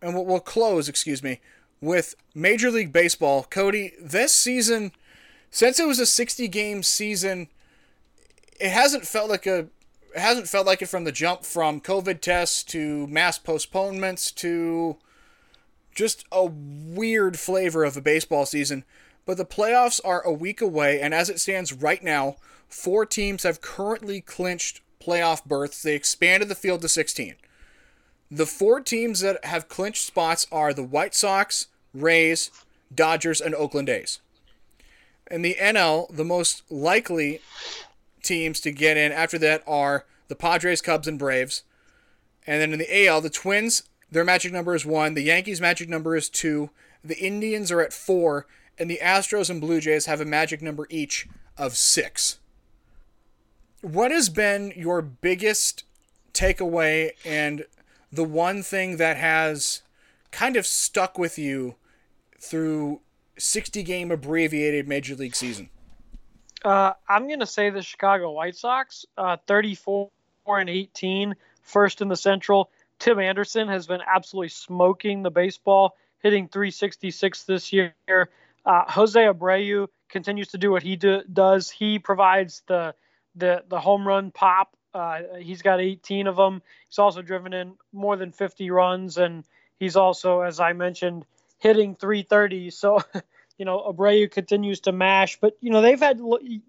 [0.01, 1.39] and we'll, we'll close, excuse me,
[1.82, 3.45] with Major League Baseball.
[3.49, 4.91] Cody, this season,
[5.51, 7.47] since it was a 60 game season,
[8.59, 9.68] it hasn't felt like a
[10.16, 14.97] it hasn't felt like it from the jump from COVID tests to mass postponements to
[15.95, 18.84] just a weird flavor of a baseball season.
[19.26, 22.36] But the playoffs are a week away, and as it stands right now,
[22.68, 25.82] four teams have currently clinched playoff berths.
[25.82, 27.36] They expanded the field to 16.
[28.30, 32.51] The four teams that have clinched spots are the White Sox, Rays,
[32.93, 34.20] Dodgers, and Oakland A's.
[35.32, 37.41] In the NL, the most likely
[38.24, 41.63] teams to get in after that are the Padres, Cubs, and Braves.
[42.47, 45.13] And then in the AL, the Twins, their magic number is one.
[45.13, 46.69] The Yankees' magic number is two.
[47.03, 48.47] The Indians are at four.
[48.78, 52.39] And the Astros and Blue Jays have a magic number each of six.
[53.82, 55.84] What has been your biggest
[56.34, 57.65] takeaway and
[58.11, 59.82] the one thing that has
[60.32, 61.76] kind of stuck with you
[62.39, 63.01] through
[63.38, 65.69] 60 game abbreviated major league season?
[66.64, 70.09] Uh, I'm going to say the Chicago White Sox, uh, 34
[70.47, 72.70] and 18, first in the Central.
[72.99, 77.93] Tim Anderson has been absolutely smoking the baseball, hitting 366 this year.
[78.66, 81.70] Uh, Jose Abreu continues to do what he do, does.
[81.70, 82.95] He provides the
[83.36, 84.76] the the home run pop.
[84.93, 86.61] Uh, he's got 18 of them.
[86.88, 89.43] He's also driven in more than 50 runs, and
[89.80, 91.26] he's also, as I mentioned,
[91.57, 92.70] hitting 330.
[92.70, 93.01] So,
[93.58, 96.20] you know, Abreu continues to mash, but you know they've had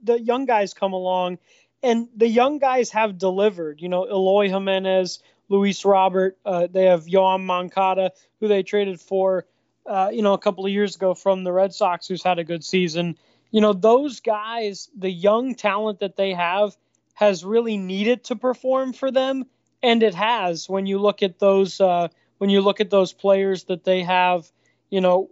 [0.03, 1.39] the young guys come along,
[1.83, 3.81] and the young guys have delivered.
[3.81, 6.37] You know, Eloy Jimenez, Luis Robert.
[6.45, 9.47] Uh, they have Yoan Moncada, who they traded for,
[9.87, 12.45] uh, you know, a couple of years ago from the Red Sox, who's had a
[12.45, 13.17] good season
[13.55, 16.77] you know, those guys, the young talent that they have,
[17.13, 19.45] has really needed to perform for them,
[19.81, 20.69] and it has.
[20.69, 22.09] When you look at those, uh,
[22.39, 24.51] when you look at those players that they have,
[24.91, 25.31] you know,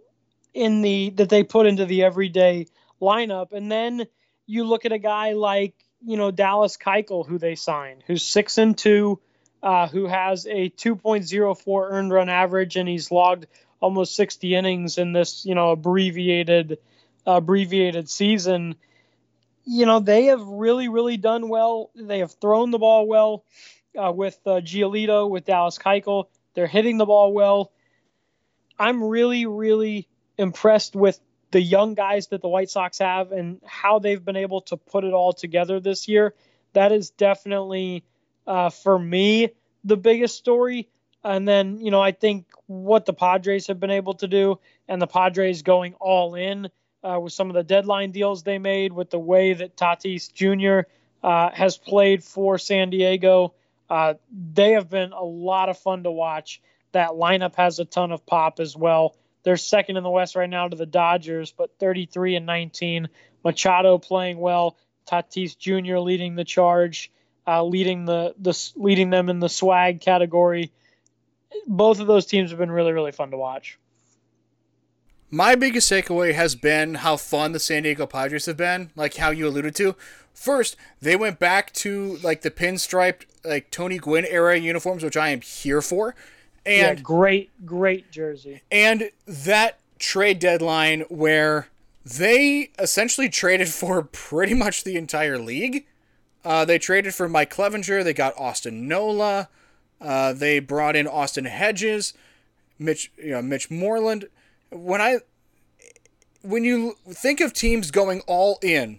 [0.54, 2.66] in the that they put into the everyday
[3.00, 4.06] lineup, and then
[4.46, 5.74] you look at a guy like
[6.04, 9.20] you know Dallas Keuchel, who they signed, who's six and two,
[9.62, 13.46] uh, who has a 2.04 earned run average, and he's logged
[13.80, 16.78] almost 60 innings in this you know abbreviated
[17.26, 18.76] abbreviated season,
[19.64, 21.90] you know, they have really, really done well.
[21.94, 23.44] They have thrown the ball well
[23.96, 26.26] uh, with uh, Giolito, with Dallas Keuchel.
[26.54, 27.72] They're hitting the ball well.
[28.78, 31.20] I'm really, really impressed with
[31.50, 35.04] the young guys that the White Sox have and how they've been able to put
[35.04, 36.34] it all together this year.
[36.72, 38.04] That is definitely,
[38.46, 39.50] uh, for me,
[39.84, 40.88] the biggest story.
[41.22, 44.58] And then, you know, I think what the Padres have been able to do
[44.88, 46.68] and the Padres going all in
[47.04, 50.88] uh, with some of the deadline deals they made, with the way that Tatis Jr.
[51.22, 53.54] Uh, has played for San Diego.
[53.90, 56.60] Uh, they have been a lot of fun to watch.
[56.92, 59.16] That lineup has a ton of pop as well.
[59.42, 63.08] They're second in the West right now to the Dodgers, but 33 and 19.
[63.44, 64.76] Machado playing well.
[65.06, 65.98] Tatis Jr.
[65.98, 67.10] leading the charge,
[67.46, 70.70] uh, leading the the leading them in the swag category.
[71.66, 73.78] Both of those teams have been really really fun to watch.
[75.34, 79.30] My biggest takeaway has been how fun the San Diego Padres have been, like how
[79.30, 79.96] you alluded to.
[80.34, 85.30] First, they went back to like the pinstriped like Tony Gwynn era uniforms, which I
[85.30, 86.14] am here for.
[86.64, 88.62] And yeah, great, great jersey.
[88.70, 91.68] And that trade deadline where
[92.04, 95.86] they essentially traded for pretty much the entire league.
[96.44, 98.02] Uh, they traded for Mike Clevinger.
[98.02, 99.48] They got Austin Nola.
[100.00, 102.12] Uh, they brought in Austin Hedges,
[102.76, 104.26] Mitch, you know, Mitch Moreland
[104.72, 105.18] when I
[106.42, 108.98] when you think of teams going all in,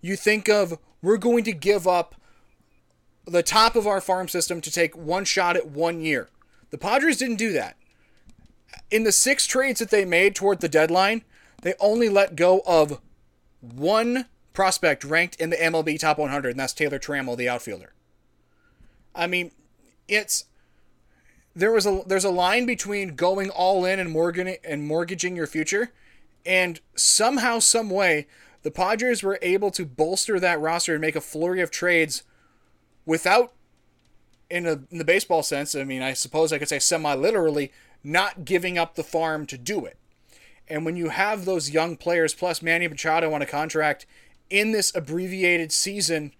[0.00, 2.16] you think of we're going to give up
[3.26, 6.28] the top of our farm system to take one shot at one year.
[6.70, 7.76] The Padres didn't do that.
[8.90, 11.22] In the six trades that they made toward the deadline,
[11.62, 13.00] they only let go of
[13.60, 17.92] one prospect ranked in the MLB top 100, and that's Taylor Trammell, the outfielder.
[19.14, 19.52] I mean,
[20.08, 20.44] it's
[21.54, 25.46] there was a there's a line between going all in and mortgaging and mortgaging your
[25.46, 25.92] future,
[26.46, 28.26] and somehow, some way,
[28.62, 32.22] the Padres were able to bolster that roster and make a flurry of trades
[33.04, 33.52] without,
[34.50, 37.72] in, a, in the baseball sense, I mean, I suppose I could say semi literally,
[38.02, 39.96] not giving up the farm to do it.
[40.68, 44.06] And when you have those young players plus Manny Machado on a contract
[44.48, 46.32] in this abbreviated season,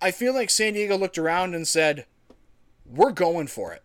[0.00, 2.06] I feel like San Diego looked around and said,
[2.86, 3.82] we're going for it.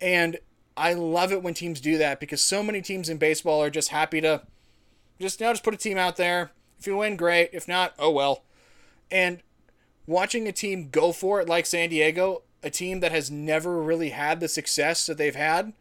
[0.00, 0.38] And
[0.76, 3.90] I love it when teams do that because so many teams in baseball are just
[3.90, 4.42] happy to
[5.20, 6.50] just now just put a team out there.
[6.78, 7.50] If you win, great.
[7.52, 8.44] If not, oh well.
[9.10, 9.42] And
[10.06, 14.10] watching a team go for it like San Diego, a team that has never really
[14.10, 15.72] had the success that they've had.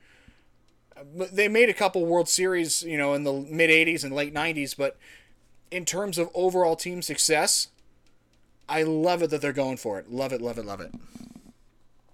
[1.16, 4.76] They made a couple World Series, you know, in the mid 80s and late 90s,
[4.78, 4.98] but
[5.72, 7.70] in terms of overall team success,
[8.70, 10.12] I love it that they're going for it.
[10.12, 10.94] Love it, love it, love it.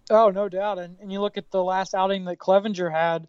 [0.09, 0.79] Oh, no doubt.
[0.79, 3.27] And, and you look at the last outing that Clevinger had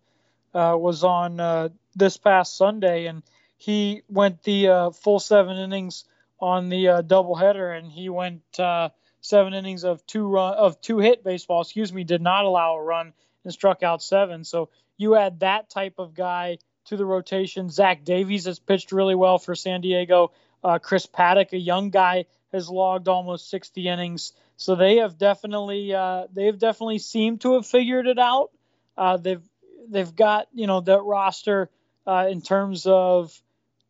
[0.55, 3.23] uh, was on uh, this past Sunday, and
[3.57, 6.05] he went the uh, full seven innings
[6.41, 10.99] on the uh, doubleheader, and he went uh, seven innings of two run of two
[10.99, 11.63] hit baseball.
[11.63, 13.13] Excuse me, did not allow a run
[13.45, 14.45] and struck out seven.
[14.45, 17.71] So you add that type of guy to the rotation.
[17.71, 20.33] Zach Davies has pitched really well for San Diego.
[20.63, 24.33] Uh, Chris Paddack, a young guy, has logged almost 60 innings.
[24.57, 28.51] So they have definitely uh, they've definitely seemed to have figured it out.
[28.97, 29.43] Uh, they've
[29.89, 31.71] they've got you know that roster
[32.07, 33.41] uh, in terms of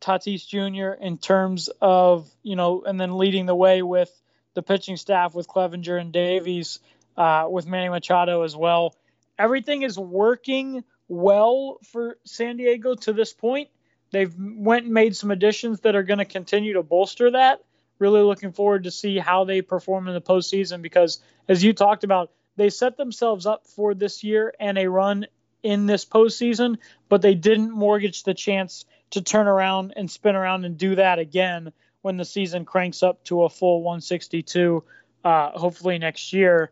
[0.01, 1.01] Tatis Jr.
[1.01, 4.09] in terms of you know and then leading the way with
[4.53, 6.79] the pitching staff with Clevinger and Davies
[7.17, 8.95] uh, with Manny Machado as well.
[9.37, 13.69] Everything is working well for San Diego to this point.
[14.11, 17.61] They've went and made some additions that are going to continue to bolster that
[17.99, 22.03] really looking forward to see how they perform in the postseason because, as you talked
[22.03, 25.27] about, they set themselves up for this year and a run
[25.61, 26.77] in this postseason,
[27.09, 31.19] but they didn't mortgage the chance to turn around and spin around and do that
[31.19, 34.83] again when the season cranks up to a full 162,
[35.23, 36.71] uh, hopefully next year.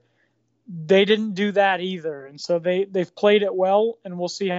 [0.67, 4.49] They didn't do that either, and so they they've played it well, and we'll see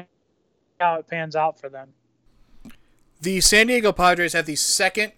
[0.81, 1.93] how it pans out for them.
[3.21, 5.13] The San Diego Padres have the second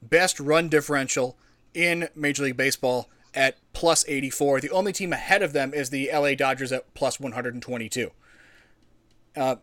[0.00, 1.36] best run differential
[1.74, 4.60] in Major League Baseball at plus 84.
[4.60, 8.10] The only team ahead of them is the LA Dodgers at plus 122.
[9.36, 9.56] Uh,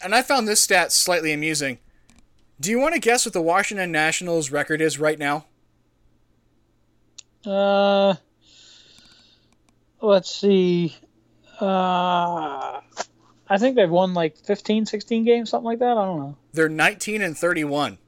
[0.00, 1.78] and I found this stat slightly amusing.
[2.60, 5.46] Do you want to guess what the Washington Nationals record is right now?
[7.46, 8.14] Uh,
[10.00, 10.96] let's see.
[11.60, 12.80] Uh,
[13.48, 15.96] I think they've won like 15, 16 games, something like that.
[15.96, 16.36] I don't know.
[16.52, 17.98] They're 19 and 31.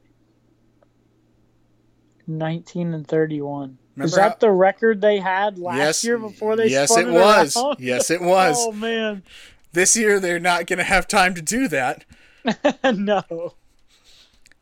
[2.27, 3.79] 19 and 31.
[3.97, 6.93] Remember Is that how, the record they had last yes, year before they started?
[6.95, 7.57] Yes, it was.
[7.57, 7.77] Around?
[7.81, 8.57] Yes, it was.
[8.59, 9.23] oh man.
[9.73, 12.05] This year they're not going to have time to do that.
[12.95, 13.55] no.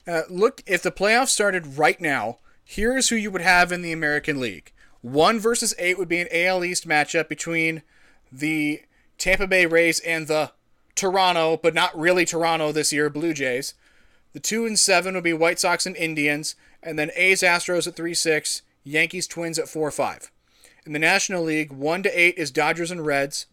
[0.07, 3.93] Uh, look, if the playoffs started right now, here's who you would have in the
[3.93, 4.73] American League.
[5.01, 7.83] One versus eight would be an AL East matchup between
[8.33, 8.83] the
[9.17, 10.53] Tampa Bay Rays and the
[10.95, 13.75] Toronto, but not really Toronto this year, Blue Jays.
[14.33, 17.97] The two and seven would be White Sox and Indians, and then A's Astros at
[17.97, 20.31] three six, Yankees Twins at four five.
[20.85, 23.47] In the National League, one to eight is Dodgers and Reds.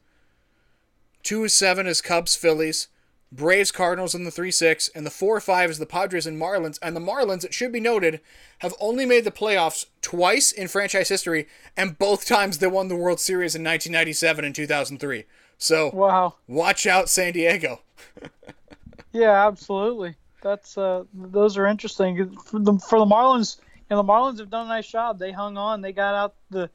[1.26, 2.88] Two and seven is Cubs Phillies.
[3.32, 6.78] Braves, Cardinals in the 3 6, and the 4 5 is the Padres and Marlins.
[6.84, 8.22] And the Marlins, it should be noted,
[8.60, 12.96] have only made the playoffs twice in franchise history, and both times they won the
[12.96, 15.26] World Series in 1997 and 2003.
[15.58, 16.36] So, wow.
[16.48, 17.82] watch out, San Diego.
[19.12, 20.14] yeah, absolutely.
[20.44, 23.58] That's uh, those are interesting for the, for the Marlins.
[23.90, 25.18] You know, the Marlins have done a nice job.
[25.18, 25.82] They hung on.
[25.82, 26.70] They got out the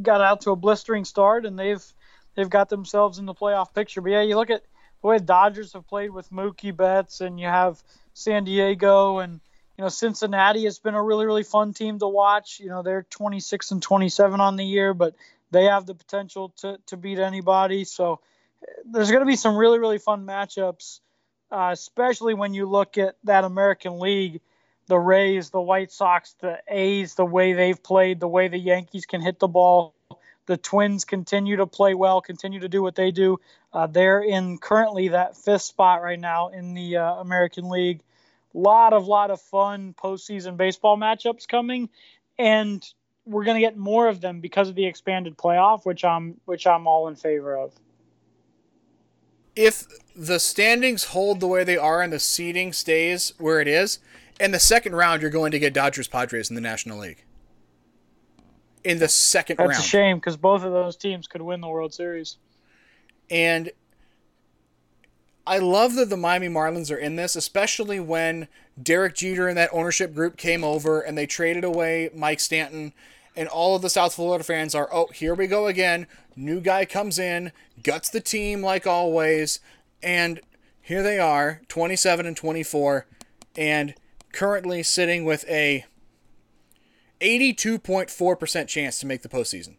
[0.00, 1.84] got out to a blistering start, and they've
[2.34, 4.00] they've got themselves in the playoff picture.
[4.00, 4.62] But yeah, you look at
[5.00, 7.82] the way Dodgers have played with Mookie Betts, and you have
[8.14, 9.40] San Diego, and
[9.76, 12.60] you know Cincinnati has been a really really fun team to watch.
[12.60, 15.14] You know they're 26 and 27 on the year, but
[15.50, 17.84] they have the potential to to beat anybody.
[17.84, 18.20] So
[18.84, 21.00] there's going to be some really really fun matchups,
[21.50, 24.40] uh, especially when you look at that American League.
[24.86, 29.06] The Rays, the White Sox, the A's, the way they've played, the way the Yankees
[29.06, 29.94] can hit the ball
[30.50, 33.38] the Twins continue to play well, continue to do what they do.
[33.72, 38.02] Uh, they're in currently that fifth spot right now in the uh, American League.
[38.52, 41.88] Lot of lot of fun postseason baseball matchups coming,
[42.36, 42.84] and
[43.24, 46.66] we're going to get more of them because of the expanded playoff, which I'm which
[46.66, 47.72] I'm all in favor of.
[49.54, 49.86] If
[50.16, 54.00] the standings hold the way they are and the seeding stays where it is,
[54.40, 57.22] in the second round you're going to get Dodgers Padres in the National League
[58.84, 59.74] in the second That's round.
[59.76, 62.36] That's a shame because both of those teams could win the World Series.
[63.30, 63.70] And
[65.46, 68.48] I love that the Miami Marlins are in this, especially when
[68.80, 72.92] Derek Jeter and that ownership group came over and they traded away Mike Stanton.
[73.36, 76.06] And all of the South Florida fans are, oh, here we go again.
[76.36, 77.52] New guy comes in,
[77.82, 79.60] guts the team like always.
[80.02, 80.40] And
[80.80, 83.06] here they are, 27 and 24,
[83.56, 83.94] and
[84.32, 85.84] currently sitting with a
[87.20, 89.76] 82.4% chance to make the postseason.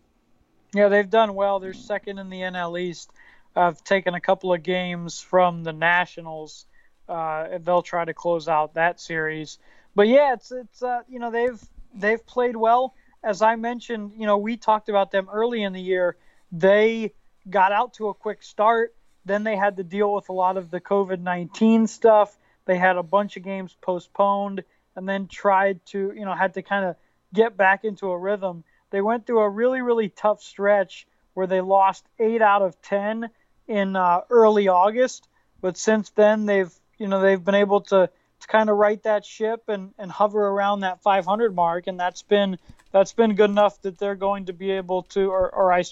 [0.73, 1.59] Yeah, they've done well.
[1.59, 3.11] They're second in the NL East.
[3.55, 6.65] I've taken a couple of games from the Nationals.
[7.09, 9.59] Uh, they'll try to close out that series.
[9.95, 11.61] But yeah, it's it's uh, you know they've
[11.93, 12.95] they've played well.
[13.21, 16.15] As I mentioned, you know we talked about them early in the year.
[16.53, 17.13] They
[17.49, 18.95] got out to a quick start.
[19.25, 22.37] Then they had to deal with a lot of the COVID 19 stuff.
[22.65, 24.63] They had a bunch of games postponed
[24.95, 26.95] and then tried to, you know, had to kind of
[27.33, 28.63] get back into a rhythm.
[28.89, 33.29] They went through a really, really tough stretch where they lost eight out of 10
[33.67, 35.27] in uh, early August.
[35.61, 38.09] But since then, they've, you know, they've been able to,
[38.39, 41.87] to kind of right that ship and, and hover around that 500 mark.
[41.87, 42.57] And that's been,
[42.91, 45.83] that's been good enough that they're going to be able to, or, or I,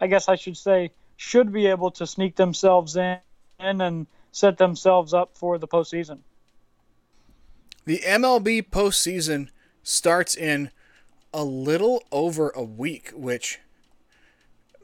[0.00, 3.18] I guess I should say, should be able to sneak themselves in
[3.58, 6.18] and set themselves up for the postseason.
[7.84, 9.48] The MLB postseason
[9.82, 10.70] starts in
[11.32, 13.60] a little over a week, which,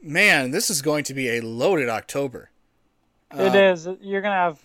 [0.01, 2.49] man, this is going to be a loaded October.
[3.33, 3.85] It uh, is.
[4.01, 4.59] You're going to have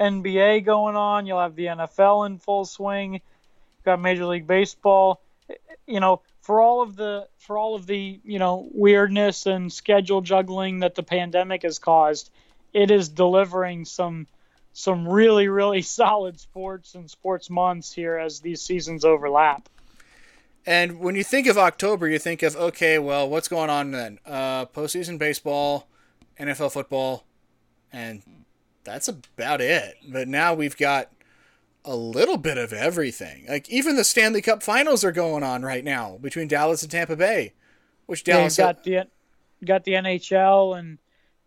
[0.00, 1.26] NBA going on.
[1.26, 3.14] You'll have the NFL in full swing.
[3.14, 5.20] You've got Major League Baseball.
[5.86, 10.20] You know, for all of the for all of the you know weirdness and schedule
[10.20, 12.30] juggling that the pandemic has caused,
[12.72, 14.26] it is delivering some
[14.72, 19.68] some really really solid sports and sports months here as these seasons overlap.
[20.66, 24.18] And when you think of October, you think of okay, well, what's going on then?
[24.26, 25.86] Uh, postseason baseball,
[26.40, 27.24] NFL football,
[27.92, 28.22] and
[28.82, 29.96] that's about it.
[30.08, 31.10] But now we've got
[31.84, 33.46] a little bit of everything.
[33.48, 37.14] Like even the Stanley Cup Finals are going on right now between Dallas and Tampa
[37.14, 37.52] Bay,
[38.06, 39.06] which Dallas yeah, got the
[39.64, 40.98] got the NHL and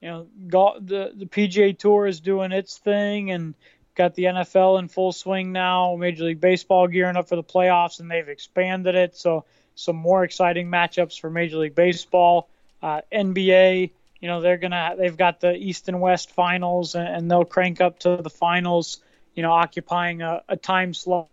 [0.01, 3.53] you know got the the PGA Tour is doing its thing and
[3.99, 5.95] got the NFL in full swing now.
[5.95, 9.45] Major League Baseball gearing up for the playoffs and they've expanded it so
[9.75, 12.49] some more exciting matchups for Major League Baseball.
[12.81, 17.29] Uh, NBA, you know they're gonna they've got the East and West finals and, and
[17.29, 18.99] they'll crank up to the finals
[19.39, 21.29] you know, occupying a, a time slot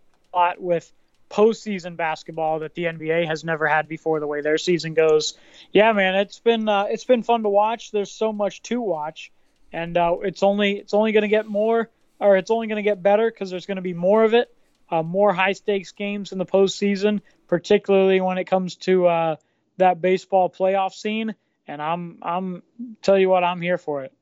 [0.59, 0.89] with
[1.29, 4.21] postseason basketball that the NBA has never had before.
[4.21, 5.37] The way their season goes,
[5.73, 7.91] yeah, man, it's been uh, it's been fun to watch.
[7.91, 9.31] There's so much to watch,
[9.73, 11.89] and uh, it's only it's only going to get more,
[12.19, 14.53] or it's only going to get better because there's going to be more of it,
[14.89, 19.35] uh, more high stakes games in the postseason, particularly when it comes to uh,
[19.77, 21.35] that baseball playoff scene.
[21.67, 22.63] And I'm I'm
[23.01, 24.13] tell you what, I'm here for it.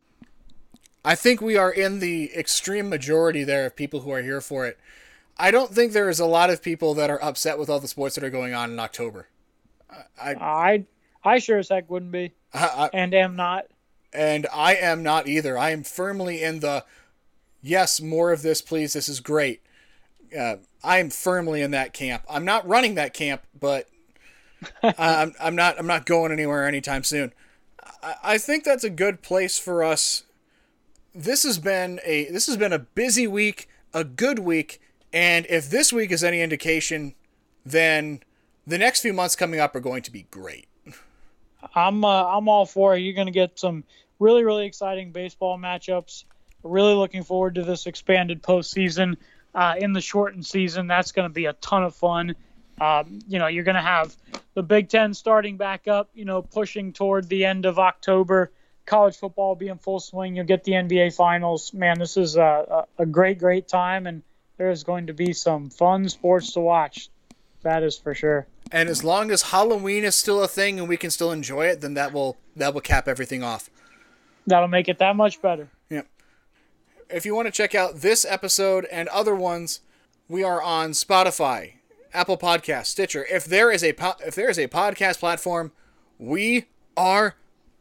[1.03, 4.65] I think we are in the extreme majority there of people who are here for
[4.65, 4.79] it.
[5.37, 7.87] I don't think there is a lot of people that are upset with all the
[7.87, 9.27] sports that are going on in October.
[10.19, 10.85] I I,
[11.23, 13.65] I sure as heck wouldn't be, I, I, and am not.
[14.13, 15.57] And I am not either.
[15.57, 16.85] I am firmly in the
[17.65, 18.93] yes, more of this, please.
[18.93, 19.61] This is great.
[20.37, 22.23] Uh, I am firmly in that camp.
[22.29, 23.87] I'm not running that camp, but
[24.83, 27.33] I'm I'm not I'm not going anywhere anytime soon.
[28.03, 30.23] I, I think that's a good place for us
[31.15, 34.81] this has been a this has been a busy week, a good week,
[35.13, 37.15] and if this week is any indication,
[37.65, 38.19] then
[38.67, 40.67] the next few months coming up are going to be great.
[41.73, 42.99] I'm uh, I'm all for it.
[42.99, 43.85] You're going to get some
[44.19, 46.25] really really exciting baseball matchups.
[46.65, 49.17] Really looking forward to this expanded postseason
[49.53, 50.87] uh, in the shortened season.
[50.87, 52.35] That's going to be a ton of fun.
[52.81, 54.15] Um, you know, you're going to have
[54.53, 56.09] the Big Ten starting back up.
[56.13, 58.51] You know, pushing toward the end of October
[58.85, 60.35] college football will be in full swing.
[60.35, 61.73] You'll get the NBA finals.
[61.73, 64.21] Man, this is a, a great, great time, and
[64.57, 67.09] there is going to be some fun sports to watch.
[67.63, 68.47] That is for sure.
[68.71, 71.81] And as long as Halloween is still a thing and we can still enjoy it,
[71.81, 73.69] then that will that will cap everything off.
[74.47, 75.67] That'll make it that much better.
[77.09, 79.81] If you want to check out this episode and other ones,
[80.27, 81.73] we are on Spotify,
[82.13, 83.25] Apple Podcast, Stitcher.
[83.29, 85.71] If there is a po- if there is a podcast platform,
[86.17, 86.65] we
[86.97, 87.35] are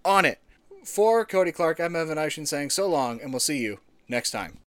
[0.05, 0.41] on it.
[0.85, 4.59] For Cody Clark, I'm Evan Eishen saying so long, and we'll see you next time.